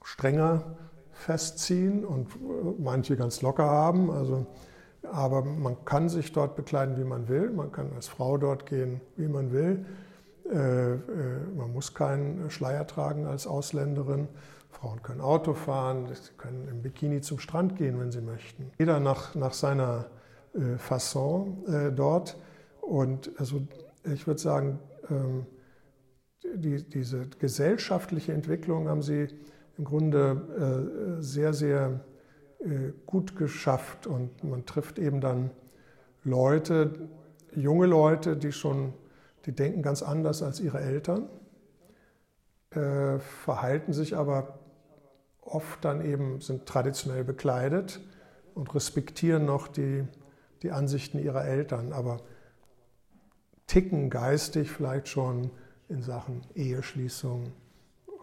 strenger 0.03 0.63
festziehen 1.11 2.05
und 2.05 2.27
äh, 2.31 2.81
manche 2.81 3.17
ganz 3.17 3.41
locker 3.41 3.65
haben. 3.65 4.09
Also, 4.11 4.45
aber 5.03 5.43
man 5.43 5.83
kann 5.85 6.09
sich 6.09 6.31
dort 6.31 6.55
bekleiden, 6.55 6.97
wie 6.97 7.03
man 7.03 7.27
will. 7.27 7.51
Man 7.51 7.71
kann 7.71 7.91
als 7.95 8.07
Frau 8.07 8.37
dort 8.37 8.65
gehen, 8.65 9.01
wie 9.15 9.27
man 9.27 9.51
will. 9.51 9.85
Man 10.51 11.71
muss 11.73 11.93
keinen 11.93 12.49
Schleier 12.49 12.87
tragen 12.87 13.27
als 13.27 13.45
Ausländerin. 13.45 14.27
Frauen 14.71 15.01
können 15.03 15.21
Auto 15.21 15.53
fahren, 15.53 16.07
sie 16.11 16.31
können 16.37 16.67
im 16.67 16.81
Bikini 16.81 17.21
zum 17.21 17.37
Strand 17.37 17.75
gehen, 17.75 17.99
wenn 17.99 18.11
sie 18.11 18.21
möchten. 18.21 18.71
Jeder 18.79 18.99
nach, 18.99 19.35
nach 19.35 19.53
seiner 19.53 20.07
Fasson 20.77 21.63
dort. 21.95 22.35
Und 22.81 23.31
also 23.37 23.61
ich 24.03 24.25
würde 24.25 24.41
sagen, 24.41 24.79
ähm, 25.09 25.45
die, 26.43 26.83
diese 26.83 27.27
gesellschaftliche 27.39 28.33
Entwicklung 28.33 28.87
haben 28.87 29.01
sie 29.01 29.27
im 29.77 29.85
Grunde 29.85 31.17
äh, 31.19 31.21
sehr, 31.21 31.53
sehr 31.53 32.01
äh, 32.59 32.91
gut 33.05 33.35
geschafft. 33.35 34.07
Und 34.07 34.43
man 34.43 34.65
trifft 34.65 34.99
eben 34.99 35.21
dann 35.21 35.51
Leute, 36.23 37.09
junge 37.55 37.87
Leute, 37.87 38.35
die 38.35 38.51
schon, 38.51 38.93
die 39.45 39.53
denken 39.53 39.81
ganz 39.81 40.03
anders 40.03 40.43
als 40.43 40.59
ihre 40.59 40.79
Eltern, 40.79 41.29
äh, 42.71 43.19
verhalten 43.19 43.93
sich 43.93 44.15
aber 44.15 44.59
oft 45.41 45.83
dann 45.83 46.05
eben, 46.05 46.41
sind 46.41 46.65
traditionell 46.65 47.23
bekleidet 47.23 47.99
und 48.53 48.73
respektieren 48.75 49.45
noch 49.45 49.67
die, 49.67 50.05
die 50.61 50.71
Ansichten 50.71 51.19
ihrer 51.19 51.45
Eltern. 51.45 51.93
Aber 51.93 52.17
ticken 53.65 54.09
geistig 54.09 54.69
vielleicht 54.69 55.07
schon 55.07 55.51
in 55.89 56.01
Sachen 56.01 56.41
Eheschließung 56.55 57.51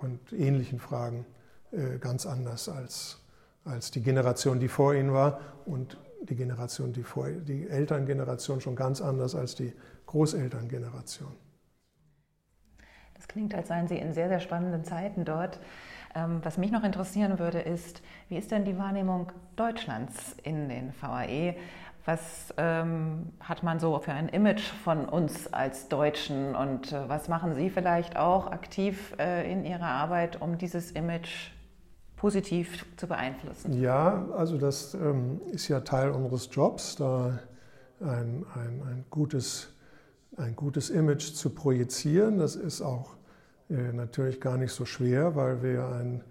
und 0.01 0.33
ähnlichen 0.33 0.79
Fragen 0.79 1.27
äh, 1.73 1.99
ganz 1.99 2.27
anders 2.27 2.69
als, 2.69 3.19
als 3.65 3.91
die 3.91 4.03
Generation, 4.03 4.61
die 4.61 4.69
vor 4.69 4.95
ihnen 4.95 5.13
war 5.13 5.41
und 5.65 5.99
die 6.23 6.37
Generation, 6.37 6.93
die 6.93 7.03
vor 7.03 7.29
die 7.29 7.69
Elterngeneration 7.69 8.61
schon 8.61 8.77
ganz 8.77 9.01
anders 9.01 9.35
als 9.35 9.55
die 9.55 9.73
Großelterngeneration. 10.07 11.33
Das 13.15 13.29
klingt, 13.29 13.55
als 13.55 13.69
seien 13.69 13.89
Sie 13.89 13.97
in 13.97 14.13
sehr, 14.13 14.29
sehr 14.29 14.41
spannenden 14.41 14.85
Zeiten 14.85 15.25
dort. 15.25 15.59
Ähm, 16.15 16.41
was 16.43 16.59
mich 16.59 16.71
noch 16.71 16.85
interessieren 16.85 17.39
würde, 17.39 17.61
ist, 17.61 18.03
wie 18.29 18.37
ist 18.37 18.51
denn 18.51 18.65
die 18.65 18.79
Wahrnehmung 18.79 19.33
Deutschlands 19.57 20.37
in 20.43 20.69
den 20.69 20.93
VAE? 21.01 21.57
Was 22.07 22.55
ähm, 22.57 23.33
hat 23.41 23.65
man 23.65 23.81
so 23.81 23.99
für 23.99 24.13
ein 24.13 24.29
Image 24.29 24.63
von 24.85 25.07
uns 25.07 25.53
als 25.53 25.89
Deutschen 25.89 26.55
und 26.55 26.93
äh, 26.93 27.09
was 27.09 27.27
machen 27.27 27.53
Sie 27.55 27.69
vielleicht 27.69 28.17
auch 28.17 28.47
aktiv 28.47 29.13
äh, 29.19 29.51
in 29.51 29.65
Ihrer 29.65 29.89
Arbeit, 29.89 30.41
um 30.41 30.57
dieses 30.57 30.93
Image 30.93 31.51
positiv 32.15 32.87
zu 32.97 33.09
beeinflussen? 33.09 33.81
Ja, 33.81 34.25
also 34.37 34.57
das 34.57 34.95
ähm, 34.95 35.41
ist 35.51 35.67
ja 35.67 35.81
Teil 35.81 36.11
unseres 36.11 36.49
Jobs, 36.53 36.95
da 36.95 37.41
ein, 38.01 38.47
ein, 38.55 38.83
ein, 38.89 39.05
gutes, 39.11 39.75
ein 40.37 40.55
gutes 40.55 40.91
Image 40.91 41.33
zu 41.35 41.51
projizieren. 41.51 42.39
Das 42.39 42.55
ist 42.55 42.83
auch 42.83 43.17
äh, 43.69 43.93
natürlich 43.93 44.41
gar 44.41 44.59
nicht 44.59 44.73
so 44.73 44.85
schwer, 44.85 45.35
weil 45.35 45.61
wir 45.61 45.89
ein 45.89 46.23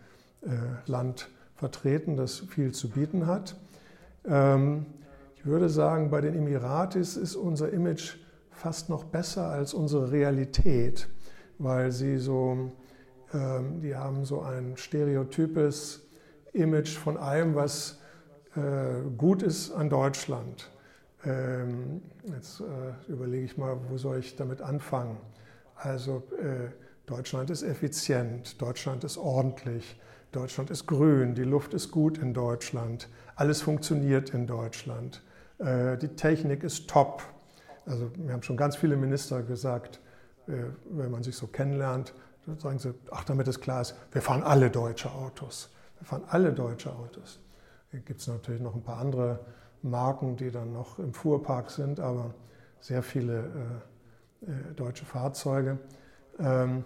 äh, 0.44 0.90
Land 0.90 1.28
vertreten, 1.56 2.16
das 2.16 2.40
viel 2.40 2.72
zu 2.72 2.90
bieten 2.90 3.28
hat. 3.28 3.58
Ähm, 4.26 4.86
ich 5.46 5.52
würde 5.52 5.70
sagen, 5.70 6.10
bei 6.10 6.22
den 6.22 6.34
Emiratis 6.34 7.18
ist 7.18 7.36
unser 7.36 7.72
Image 7.72 8.16
fast 8.50 8.90
noch 8.90 9.04
besser 9.04 9.48
als 9.48 9.76
unsere 9.76 10.12
Realität, 10.12 11.08
weil 11.60 11.92
sie 11.92 12.18
so, 12.18 12.72
ähm, 13.32 13.80
die 13.80 13.96
haben 13.96 14.26
so 14.26 14.42
ein 14.42 14.76
stereotypes 14.76 16.02
Image 16.54 16.98
von 16.98 17.18
allem, 17.18 17.54
was 17.54 18.00
äh, 18.56 19.08
gut 19.16 19.44
ist 19.44 19.72
an 19.72 19.92
Deutschland. 19.92 20.72
Ähm, 21.24 22.02
jetzt 22.34 22.62
äh, 22.62 23.12
überlege 23.12 23.46
ich 23.46 23.56
mal, 23.56 23.78
wo 23.88 24.00
soll 24.00 24.18
ich 24.18 24.36
damit 24.36 24.64
anfangen? 24.64 25.18
Also 25.76 26.24
äh, 26.42 26.72
Deutschland 27.06 27.52
ist 27.52 27.62
effizient, 27.62 28.60
Deutschland 28.60 29.04
ist 29.04 29.20
ordentlich, 29.20 30.02
Deutschland 30.32 30.72
ist 30.72 30.88
grün, 30.88 31.36
die 31.36 31.44
Luft 31.44 31.76
ist 31.76 31.92
gut 31.92 32.18
in 32.18 32.34
Deutschland, 32.34 33.10
alles 33.36 33.62
funktioniert 33.62 34.32
in 34.32 34.48
Deutschland, 34.48 35.22
die 35.58 36.10
Technik 36.16 36.64
ist 36.64 36.90
top. 36.90 37.24
Also 37.86 38.12
wir 38.16 38.34
haben 38.34 38.44
schon 38.44 38.58
ganz 38.58 38.76
viele 38.76 38.98
Minister 38.98 39.44
gesagt, 39.44 40.00
äh, 40.48 40.54
wenn 40.90 41.12
man 41.12 41.24
sich 41.24 41.36
so 41.36 41.48
kennenlernt, 41.48 42.14
sagen 42.58 42.80
sie, 42.80 42.94
ach, 43.12 43.24
damit 43.24 43.48
es 43.48 43.60
klar 43.60 43.82
ist, 43.82 43.96
wir 44.12 44.22
fahren 44.22 44.44
alle 44.44 44.70
deutsche 44.70 45.12
Autos. 45.12 45.70
Wir 46.00 46.06
fahren 46.06 46.24
alle 46.28 46.54
deutsche 46.54 46.92
Autos. 46.94 47.40
Hier 47.92 48.02
gibt 48.02 48.22
es 48.22 48.28
natürlich 48.28 48.62
noch 48.62 48.76
ein 48.76 48.84
paar 48.84 48.98
andere 48.98 49.40
Marken, 49.82 50.36
die 50.36 50.52
dann 50.52 50.74
noch 50.74 51.00
im 51.00 51.14
Fuhrpark 51.14 51.72
sind, 51.72 52.00
aber 52.00 52.34
sehr 52.80 53.04
viele 53.04 53.82
äh, 54.42 54.52
äh, 54.52 54.74
deutsche 54.76 55.06
Fahrzeuge. 55.06 55.80
Ähm, 56.40 56.84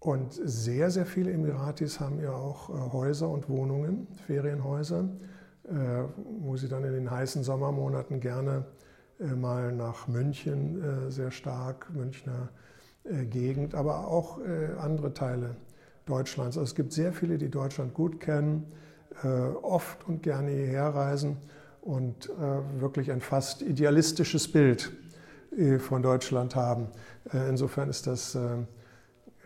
und 0.00 0.32
sehr, 0.32 0.90
sehr 0.90 1.06
viele 1.06 1.32
Emiratis 1.32 1.98
haben 1.98 2.20
ja 2.20 2.32
auch 2.32 2.70
äh, 2.70 2.92
Häuser 2.92 3.28
und 3.28 3.48
Wohnungen, 3.48 4.06
Ferienhäuser, 4.26 5.00
äh, 5.00 5.37
wo 6.40 6.56
sie 6.56 6.68
dann 6.68 6.84
in 6.84 6.92
den 6.92 7.10
heißen 7.10 7.42
Sommermonaten 7.42 8.20
gerne 8.20 8.64
äh, 9.20 9.26
mal 9.26 9.72
nach 9.72 10.08
München 10.08 10.82
äh, 10.82 11.10
sehr 11.10 11.30
stark, 11.30 11.90
Münchner 11.92 12.50
Gegend, 13.30 13.74
aber 13.74 14.08
auch 14.08 14.38
andere 14.78 15.14
Teile 15.14 15.56
Deutschlands. 16.04 16.58
Also 16.58 16.64
es 16.64 16.74
gibt 16.74 16.92
sehr 16.92 17.14
viele, 17.14 17.38
die 17.38 17.48
Deutschland 17.48 17.94
gut 17.94 18.20
kennen, 18.20 18.70
oft 19.62 20.06
und 20.06 20.22
gerne 20.22 20.50
hierher 20.50 20.88
reisen 20.88 21.38
und 21.80 22.28
wirklich 22.78 23.10
ein 23.10 23.22
fast 23.22 23.62
idealistisches 23.62 24.52
Bild 24.52 24.92
von 25.78 26.02
Deutschland 26.02 26.54
haben. 26.54 26.88
Insofern 27.32 27.88
ist 27.88 28.06
das 28.06 28.36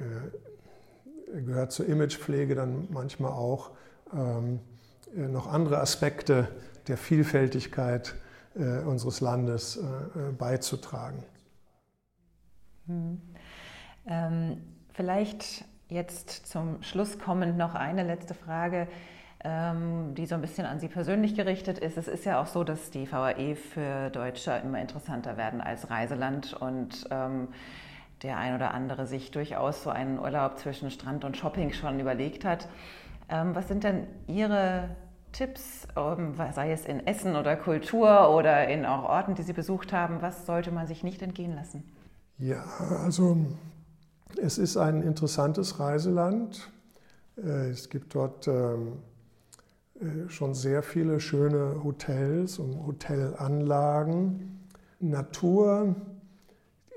äh, 0.02 1.42
gehört 1.42 1.72
zur 1.72 1.86
Imagepflege 1.86 2.54
dann 2.54 2.88
manchmal 2.90 3.32
auch 3.32 3.70
ähm, 4.12 4.56
äh, 4.56 4.71
noch 5.14 5.46
andere 5.46 5.80
Aspekte 5.80 6.48
der 6.88 6.96
Vielfältigkeit 6.96 8.14
äh, 8.54 8.80
unseres 8.80 9.20
Landes 9.20 9.78
beizutragen. 10.38 11.24
Hm. 12.86 13.20
Ähm, 14.06 14.62
vielleicht 14.92 15.64
jetzt 15.88 16.46
zum 16.46 16.82
Schluss 16.82 17.18
kommend 17.18 17.56
noch 17.56 17.74
eine 17.74 18.02
letzte 18.02 18.34
Frage, 18.34 18.88
ähm, 19.44 20.14
die 20.14 20.26
so 20.26 20.34
ein 20.34 20.40
bisschen 20.40 20.66
an 20.66 20.80
Sie 20.80 20.88
persönlich 20.88 21.34
gerichtet 21.34 21.78
ist. 21.78 21.96
Es 21.96 22.08
ist 22.08 22.24
ja 22.24 22.40
auch 22.40 22.46
so, 22.46 22.64
dass 22.64 22.90
die 22.90 23.10
VAE 23.10 23.56
für 23.56 24.10
Deutsche 24.10 24.52
immer 24.52 24.80
interessanter 24.80 25.36
werden 25.36 25.60
als 25.60 25.90
Reiseland 25.90 26.54
und 26.54 27.06
ähm, 27.10 27.48
der 28.22 28.38
ein 28.38 28.54
oder 28.54 28.72
andere 28.72 29.06
sich 29.06 29.32
durchaus 29.32 29.82
so 29.82 29.90
einen 29.90 30.18
Urlaub 30.18 30.58
zwischen 30.58 30.90
Strand 30.90 31.24
und 31.24 31.36
Shopping 31.36 31.72
schon 31.72 31.98
überlegt 31.98 32.44
hat. 32.44 32.68
Ähm, 33.32 33.54
was 33.54 33.66
sind 33.66 33.82
denn 33.82 34.06
Ihre 34.26 34.90
Tipps, 35.32 35.88
ähm, 35.96 36.34
sei 36.52 36.70
es 36.72 36.84
in 36.84 37.06
Essen 37.06 37.34
oder 37.34 37.56
Kultur 37.56 38.28
oder 38.30 38.68
in 38.68 38.84
auch 38.84 39.04
Orten, 39.04 39.34
die 39.34 39.42
Sie 39.42 39.54
besucht 39.54 39.92
haben? 39.92 40.20
Was 40.20 40.44
sollte 40.44 40.70
man 40.70 40.86
sich 40.86 41.02
nicht 41.02 41.22
entgehen 41.22 41.54
lassen? 41.54 41.82
Ja, 42.36 42.62
also 43.02 43.38
es 44.36 44.58
ist 44.58 44.76
ein 44.76 45.02
interessantes 45.02 45.80
Reiseland. 45.80 46.70
Äh, 47.38 47.70
es 47.70 47.88
gibt 47.88 48.14
dort 48.14 48.46
ähm, 48.48 48.98
äh, 49.98 50.28
schon 50.28 50.52
sehr 50.52 50.82
viele 50.82 51.18
schöne 51.18 51.82
Hotels 51.82 52.58
und 52.58 52.86
Hotelanlagen. 52.86 54.58
Natur 55.00 55.96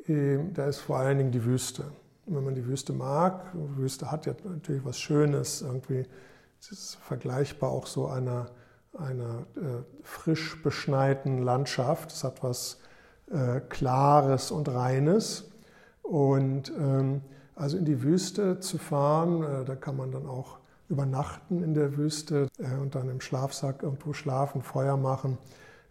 da 0.08 0.68
ist 0.68 0.82
vor 0.82 0.98
allen 1.00 1.18
Dingen 1.18 1.32
die 1.32 1.44
Wüste. 1.44 1.86
Wenn 2.26 2.44
man 2.44 2.56
die 2.56 2.66
Wüste 2.66 2.94
mag, 2.94 3.52
die 3.54 3.78
Wüste 3.78 4.12
hat 4.12 4.26
ja 4.26 4.34
natürlich 4.44 4.84
was 4.86 5.00
Schönes, 5.00 5.62
irgendwie 5.62 6.06
es 6.60 6.72
ist 6.72 6.96
vergleichbar 6.96 7.70
auch 7.70 7.86
so 7.86 8.08
einer, 8.08 8.48
einer 8.98 9.46
äh, 9.56 9.84
frisch 10.02 10.62
beschneiten 10.64 11.44
Landschaft. 11.44 12.12
Es 12.12 12.24
hat 12.24 12.44
was 12.44 12.80
äh, 13.30 13.60
Klares 13.60 14.50
und 14.50 14.70
Reines. 14.70 15.52
Und 16.02 16.72
ähm, 16.80 17.22
also 17.56 17.78
in 17.78 17.86
die 17.86 18.02
Wüste 18.02 18.60
zu 18.60 18.80
fahren, 18.80 19.44
äh, 19.44 19.66
da 19.66 19.76
kann 19.76 19.96
man 19.96 20.12
dann 20.12 20.26
auch 20.26 20.58
übernachten 20.90 21.64
in 21.64 21.74
der 21.74 21.98
Wüste 21.98 22.48
äh, 22.58 22.82
und 22.82 22.96
dann 22.96 23.10
im 23.10 23.22
Schlafsack 23.22 23.84
irgendwo 23.84 24.14
schlafen, 24.14 24.64
Feuer 24.64 24.98
machen. 24.98 25.38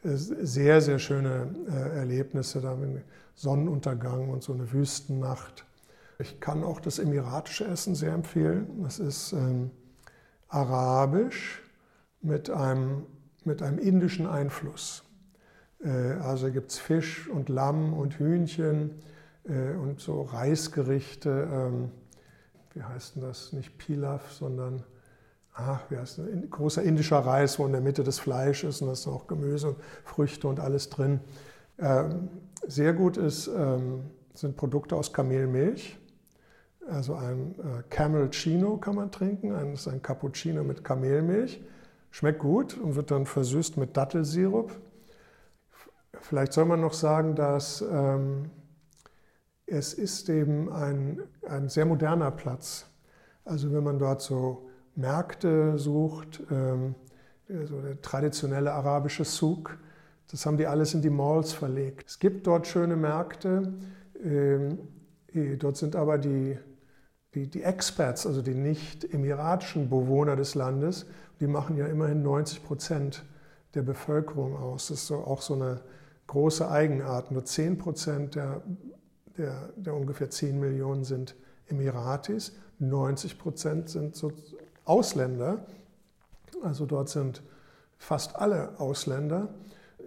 Äh, 0.03 0.17
sehr, 0.17 0.81
sehr 0.81 0.99
schöne 0.99 1.55
äh, 1.69 1.99
Erlebnisse 1.99 2.61
da 2.61 2.75
mit 2.75 3.05
Sonnenuntergang 3.37 4.29
und 4.29 4.43
so 4.43 4.53
eine 4.53 4.73
Wüstennacht. 4.73 5.65
Ich 6.19 6.41
kann 6.41 6.63
auch 6.63 6.81
das 6.81 6.99
emiratische 6.99 7.65
Essen 7.65 7.95
sehr 7.95 8.13
empfehlen. 8.13 8.83
Das 8.83 8.99
ist 8.99 9.33
ähm, 9.33 9.71
arabisch 10.49 11.63
mit 12.21 12.51
einem, 12.51 13.07
mit 13.45 13.63
einem 13.63 13.79
indischen 13.79 14.27
Einfluss. 14.27 15.05
Äh, 15.83 15.89
also 15.89 16.51
gibt 16.51 16.71
es 16.71 16.79
Fisch 16.79 17.29
und 17.29 17.49
Lamm 17.49 17.93
und 17.93 18.19
Hühnchen 18.19 19.01
äh, 19.45 19.75
und 19.75 20.01
so 20.01 20.23
Reisgerichte. 20.23 21.49
Ähm, 21.51 21.91
wie 22.75 22.83
heißt 22.83 23.17
denn 23.17 23.23
das? 23.23 23.53
Nicht 23.53 23.77
Pilaf, 23.79 24.33
sondern 24.33 24.85
ach, 25.53 25.81
wie 25.91 25.97
heißt 25.97 26.19
das? 26.19 26.27
großer 26.51 26.83
indischer 26.83 27.19
Reis, 27.19 27.59
wo 27.59 27.67
in 27.67 27.73
der 27.73 27.81
Mitte 27.81 28.05
das 28.05 28.19
Fleisch 28.19 28.65
ist 28.65 28.81
und 28.81 28.89
da 28.89 28.93
ist 28.93 29.07
noch 29.07 29.27
Gemüse 29.27 29.69
und 29.69 29.77
Früchte 30.05 30.49
und 30.49 30.61
alles 30.61 30.91
drin. 30.91 31.21
Ähm, 31.79 32.29
sehr 32.67 32.93
gut 32.93 33.17
ist, 33.17 33.49
ähm, 33.49 34.05
sind 34.35 34.57
Produkte 34.57 34.97
aus 34.97 35.13
Kamelmilch. 35.13 35.99
Also 36.89 37.15
ein 37.15 37.55
äh, 37.59 37.83
Camel 37.89 38.31
Chino 38.31 38.77
kann 38.77 38.97
man 38.97 39.11
trinken. 39.11 39.51
Das 39.51 39.81
ist 39.81 39.89
ein 39.89 40.03
Cappuccino 40.03 40.63
mit 40.65 40.85
Kamelmilch. 40.85 41.63
Schmeckt 42.11 42.39
gut 42.39 42.79
und 42.79 42.95
wird 42.95 43.11
dann 43.11 43.27
versüßt 43.27 43.77
mit 43.77 43.97
Dattelsirup. 43.97 44.73
Vielleicht 46.21 46.53
soll 46.53 46.65
man 46.67 46.81
noch 46.81 46.93
sagen, 46.93 47.35
dass 47.35 47.85
ähm, 47.91 48.51
es 49.67 49.95
ist 49.95 50.29
eben 50.29 50.73
ein, 50.73 51.23
ein 51.49 51.69
sehr 51.69 51.87
moderner 51.87 52.31
Platz. 52.31 52.87
Also 53.45 53.73
wenn 53.73 53.85
man 53.85 53.99
dort 53.99 54.23
so 54.23 54.69
Märkte 54.95 55.79
sucht, 55.79 56.43
ähm, 56.51 56.95
so 57.49 57.81
der 57.81 58.01
traditionelle 58.01 58.73
arabische 58.73 59.25
Souk, 59.25 59.79
das 60.31 60.47
haben 60.47 60.57
die 60.57 60.67
alles 60.67 60.95
in 60.95 61.03
die 61.03 61.11
Malls 61.11 61.53
verlegt. 61.53 62.09
Es 62.09 62.19
gibt 62.19 62.47
dort 62.47 62.67
schöne 62.67 62.97
Märkte. 62.97 63.75
Ähm, 64.23 64.79
eh, 65.33 65.57
dort 65.57 65.77
sind 65.77 65.95
aber 65.97 66.19
die, 66.19 66.59
die, 67.35 67.47
die 67.47 67.63
Experts, 67.63 68.27
also 68.27 68.43
die 68.43 68.55
nicht 68.55 69.13
emiratischen 69.13 69.89
Bewohner 69.91 70.37
des 70.37 70.55
Landes, 70.55 71.07
die 71.41 71.47
machen 71.47 71.77
ja 71.77 71.87
immerhin 71.87 72.23
90 72.23 72.65
Prozent 72.65 73.25
der 73.75 73.83
Bevölkerung 73.83 74.57
aus. 74.57 74.89
Das 74.89 75.01
ist 75.01 75.07
so, 75.09 75.17
auch 75.17 75.43
so 75.43 75.55
eine 75.55 75.81
große 76.27 76.71
Eigenart. 76.71 77.31
Nur 77.31 77.45
10 77.45 77.79
Prozent 77.79 78.35
der, 78.37 78.63
der, 79.37 79.71
der 79.77 79.95
ungefähr 79.95 80.31
10 80.31 80.59
Millionen 80.59 81.05
sind 81.05 81.35
Emiratis, 81.67 82.53
90 82.79 83.39
Prozent 83.39 83.89
sind 83.89 84.15
so 84.15 84.33
Ausländer. 84.85 85.67
Also 86.63 86.87
dort 86.87 87.09
sind 87.09 87.43
fast 87.99 88.37
alle 88.37 88.79
Ausländer. 88.79 89.49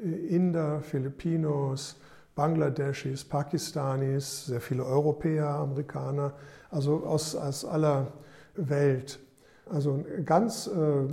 Inder, 0.01 0.81
Filipinos, 0.81 1.97
Bangladeschis, 2.37 3.25
Pakistanis, 3.25 4.45
sehr 4.45 4.61
viele 4.61 4.85
Europäer, 4.85 5.49
Amerikaner, 5.49 6.33
also 6.69 7.03
aus, 7.03 7.35
aus 7.35 7.65
aller 7.65 8.13
Welt. 8.55 9.19
Also 9.65 10.05
ein 10.17 10.23
ganz 10.23 10.67
äh, 10.67 11.11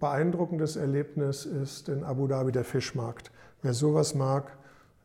beeindruckendes 0.00 0.76
Erlebnis 0.76 1.44
ist 1.44 1.90
in 1.90 2.02
Abu 2.02 2.26
Dhabi 2.26 2.50
der 2.50 2.64
Fischmarkt. 2.64 3.30
Wer 3.60 3.74
sowas 3.74 4.14
mag, 4.14 4.56